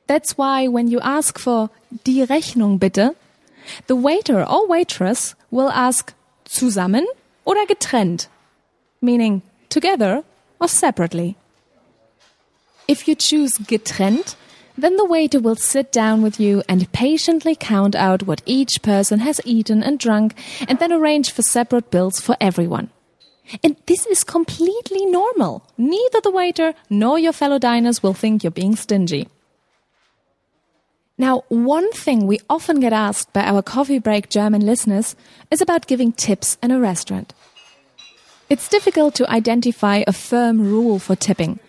That's 0.08 0.38
why 0.38 0.68
when 0.68 0.88
you 0.88 1.00
ask 1.00 1.40
for 1.40 1.70
die 2.04 2.26
Rechnung 2.26 2.80
bitte, 2.80 3.16
the 3.88 3.96
waiter 3.96 4.44
or 4.44 4.68
waitress 4.68 5.36
will 5.50 5.70
ask 5.70 6.14
zusammen 6.46 7.06
oder 7.46 7.66
getrennt, 7.66 8.28
meaning 9.02 9.42
together 9.70 10.24
or 10.60 10.68
separately. 10.68 11.38
If 12.88 13.08
you 13.08 13.16
choose 13.16 13.54
getrennt, 13.58 14.36
then 14.78 14.98
the 14.98 15.06
waiter 15.06 15.40
will 15.40 15.56
sit 15.56 15.92
down 15.92 16.22
with 16.22 16.40
you 16.40 16.64
and 16.68 16.92
patiently 16.92 17.56
count 17.56 17.96
out 17.96 18.24
what 18.24 18.42
each 18.46 18.82
person 18.82 19.20
has 19.20 19.40
eaten 19.46 19.84
and 19.84 20.00
drunk 20.00 20.36
and 20.68 20.80
then 20.80 20.92
arrange 20.92 21.32
for 21.32 21.42
separate 21.42 21.92
bills 21.92 22.20
for 22.20 22.36
everyone. 22.42 22.90
And 23.64 23.76
this 23.86 24.06
is 24.06 24.24
completely 24.24 25.06
normal. 25.06 25.64
Neither 25.78 26.22
the 26.22 26.32
waiter 26.32 26.74
nor 26.90 27.20
your 27.20 27.34
fellow 27.34 27.60
diners 27.60 28.02
will 28.02 28.14
think 28.14 28.44
you're 28.44 28.52
being 28.52 28.76
stingy. 28.76 29.28
Now, 31.18 31.44
one 31.50 31.92
thing 31.92 32.26
we 32.26 32.40
often 32.50 32.80
get 32.80 32.94
asked 32.94 33.34
by 33.34 33.44
our 33.44 33.62
coffee 33.62 34.00
break 34.00 34.30
German 34.30 34.66
listeners 34.66 35.16
is 35.52 35.62
about 35.62 35.86
giving 35.86 36.12
tips 36.12 36.58
in 36.64 36.72
a 36.72 36.80
restaurant. 36.80 37.34
It's 38.50 38.68
difficult 38.68 39.14
to 39.16 39.30
identify 39.30 40.04
a 40.08 40.14
firm 40.14 40.60
rule 40.62 40.98
for 41.00 41.16
tipping, 41.16 41.60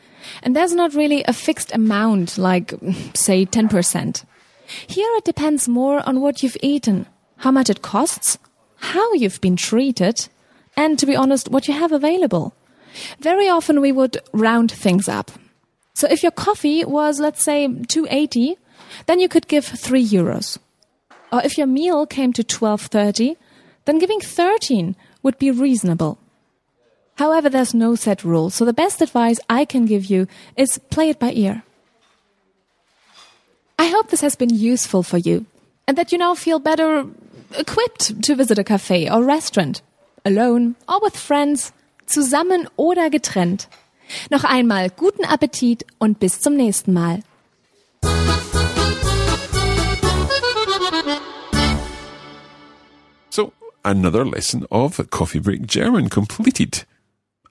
and 0.42 0.54
there's 0.54 0.74
not 0.74 0.94
really 0.94 1.22
a 1.24 1.32
fixed 1.32 1.74
amount 1.74 2.38
like, 2.38 2.74
say, 3.14 3.46
10%. 3.46 4.24
Here 4.86 5.08
it 5.16 5.24
depends 5.24 5.68
more 5.68 6.06
on 6.08 6.20
what 6.20 6.42
you've 6.42 6.56
eaten, 6.62 7.06
how 7.38 7.50
much 7.50 7.70
it 7.70 7.82
costs, 7.82 8.38
how 8.76 9.12
you've 9.14 9.40
been 9.40 9.56
treated, 9.56 10.28
and 10.76 10.98
to 10.98 11.06
be 11.06 11.16
honest, 11.16 11.50
what 11.50 11.68
you 11.68 11.74
have 11.74 11.92
available. 11.92 12.54
Very 13.20 13.48
often 13.48 13.80
we 13.80 13.92
would 13.92 14.18
round 14.32 14.70
things 14.72 15.08
up. 15.08 15.30
So 15.94 16.08
if 16.10 16.22
your 16.22 16.32
coffee 16.32 16.84
was, 16.84 17.20
let's 17.20 17.42
say, 17.42 17.66
280, 17.66 18.56
then 19.06 19.20
you 19.20 19.28
could 19.28 19.48
give 19.48 19.64
3 19.64 20.04
euros. 20.04 20.58
Or 21.32 21.42
if 21.44 21.58
your 21.58 21.66
meal 21.66 22.06
came 22.06 22.32
to 22.32 22.42
12.30, 22.42 23.36
then 23.84 23.98
giving 23.98 24.20
13 24.20 24.96
would 25.22 25.38
be 25.38 25.50
reasonable. 25.50 26.18
However, 27.16 27.48
there's 27.48 27.74
no 27.74 27.94
set 27.94 28.24
rule, 28.24 28.50
so 28.50 28.64
the 28.64 28.72
best 28.72 29.00
advice 29.00 29.38
I 29.48 29.64
can 29.64 29.86
give 29.86 30.06
you 30.06 30.26
is 30.56 30.78
play 30.90 31.10
it 31.10 31.18
by 31.18 31.32
ear. 31.32 31.62
I 33.78 33.86
hope 33.86 34.10
this 34.10 34.20
has 34.20 34.36
been 34.36 34.54
useful 34.54 35.02
for 35.02 35.18
you 35.18 35.46
and 35.86 35.96
that 35.96 36.10
you 36.10 36.18
now 36.18 36.34
feel 36.34 36.58
better 36.58 37.06
equipped 37.58 38.22
to 38.22 38.34
visit 38.34 38.58
a 38.58 38.64
cafe 38.64 39.10
or 39.10 39.22
restaurant, 39.22 39.82
alone 40.24 40.74
or 40.88 41.00
with 41.02 41.16
friends, 41.16 41.72
zusammen 42.06 42.66
oder 42.76 43.10
getrennt. 43.10 43.68
Noch 44.30 44.44
einmal 44.44 44.90
guten 44.90 45.24
Appetit 45.24 45.86
und 45.98 46.18
bis 46.18 46.40
zum 46.40 46.56
nächsten 46.56 46.92
Mal. 46.92 47.22
So, 53.30 53.52
another 53.82 54.24
lesson 54.24 54.66
of 54.70 55.00
Coffee 55.10 55.40
Break 55.40 55.66
German 55.66 56.08
completed. 56.08 56.84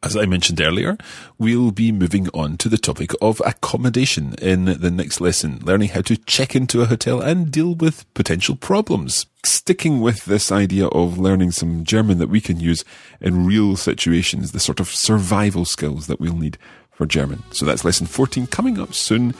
As 0.04 0.18
I 0.18 0.26
mentioned 0.26 0.60
earlier, 0.60 0.98
we'll 1.40 1.72
be 1.72 1.94
moving 1.94 2.28
on 2.34 2.58
to 2.58 2.68
the 2.68 2.78
topic 2.78 3.12
of 3.22 3.42
accommodation 3.46 4.36
in 4.42 4.66
the 4.66 4.92
next 4.92 5.22
lesson, 5.22 5.60
learning 5.64 5.90
how 5.90 6.02
to 6.02 6.18
check 6.18 6.58
into 6.58 6.82
a 6.82 6.88
hotel 6.88 7.22
and 7.22 7.50
deal 7.50 7.74
with 7.74 8.14
potential 8.14 8.58
problems. 8.58 9.28
Sticking 9.46 10.02
with 10.02 10.26
this 10.26 10.52
idea 10.52 10.88
of 10.88 11.18
learning 11.18 11.52
some 11.52 11.86
German 11.86 12.18
that 12.18 12.28
we 12.28 12.42
can 12.42 12.60
use 12.60 12.84
in 13.22 13.46
real 13.46 13.78
situations, 13.78 14.52
the 14.52 14.60
sort 14.60 14.82
of 14.82 14.90
survival 14.90 15.64
skills 15.64 16.08
that 16.08 16.20
we'll 16.20 16.36
need 16.36 16.58
for 16.92 17.06
German. 17.06 17.42
So 17.52 17.66
that's 17.66 17.86
lesson 17.86 18.06
14 18.06 18.48
coming 18.48 18.82
up 18.82 18.94
soon 18.94 19.34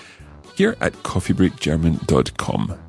here 0.56 0.78
at 0.80 0.94
coffeebreakgerman.com. 0.94 2.80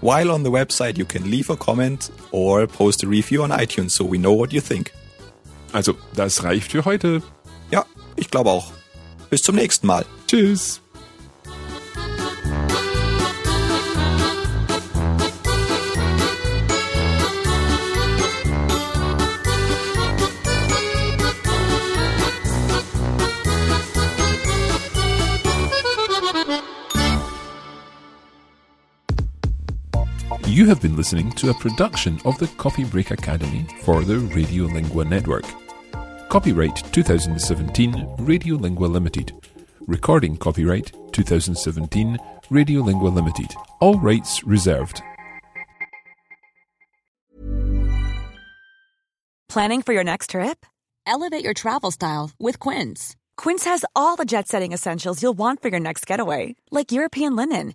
While 0.00 0.30
on 0.30 0.42
the 0.42 0.50
website, 0.50 0.96
you 0.96 1.04
can 1.04 1.30
leave 1.30 1.50
a 1.50 1.56
comment 1.56 2.10
or 2.32 2.66
post 2.66 3.02
a 3.02 3.06
review 3.06 3.42
on 3.42 3.50
iTunes 3.50 3.90
so 3.90 4.06
we 4.06 4.16
know 4.16 4.32
what 4.32 4.54
you 4.54 4.62
think. 4.62 4.90
Also, 5.72 5.94
das 6.14 6.42
reicht 6.44 6.72
für 6.72 6.84
heute. 6.84 7.22
Ja, 7.70 7.84
ich 8.16 8.30
glaube 8.30 8.50
auch. 8.50 8.72
Bis 9.30 9.42
zum 9.42 9.56
nächsten 9.56 9.86
Mal. 9.86 10.04
Tschüss. 10.26 10.80
You 30.58 30.66
have 30.66 30.82
been 30.82 30.96
listening 30.96 31.30
to 31.34 31.50
a 31.50 31.54
production 31.54 32.18
of 32.24 32.36
the 32.38 32.48
Coffee 32.48 32.82
Break 32.82 33.12
Academy 33.12 33.64
for 33.82 34.02
the 34.02 34.14
Radiolingua 34.14 35.08
Network. 35.08 35.44
Copyright 36.30 36.74
2017 36.92 37.92
Radiolingua 38.18 38.90
Limited. 38.90 39.30
Recording 39.86 40.36
copyright 40.36 40.90
2017 41.12 42.18
Radiolingua 42.50 43.14
Limited. 43.14 43.54
All 43.78 44.00
rights 44.00 44.42
reserved. 44.42 45.00
Planning 49.48 49.82
for 49.82 49.92
your 49.92 50.02
next 50.02 50.30
trip? 50.30 50.66
Elevate 51.06 51.44
your 51.44 51.54
travel 51.54 51.92
style 51.92 52.32
with 52.40 52.58
Quince. 52.58 53.14
Quince 53.36 53.64
has 53.64 53.84
all 53.94 54.16
the 54.16 54.24
jet 54.24 54.48
setting 54.48 54.72
essentials 54.72 55.22
you'll 55.22 55.34
want 55.34 55.62
for 55.62 55.68
your 55.68 55.78
next 55.78 56.04
getaway, 56.04 56.56
like 56.72 56.90
European 56.90 57.36
linen, 57.36 57.74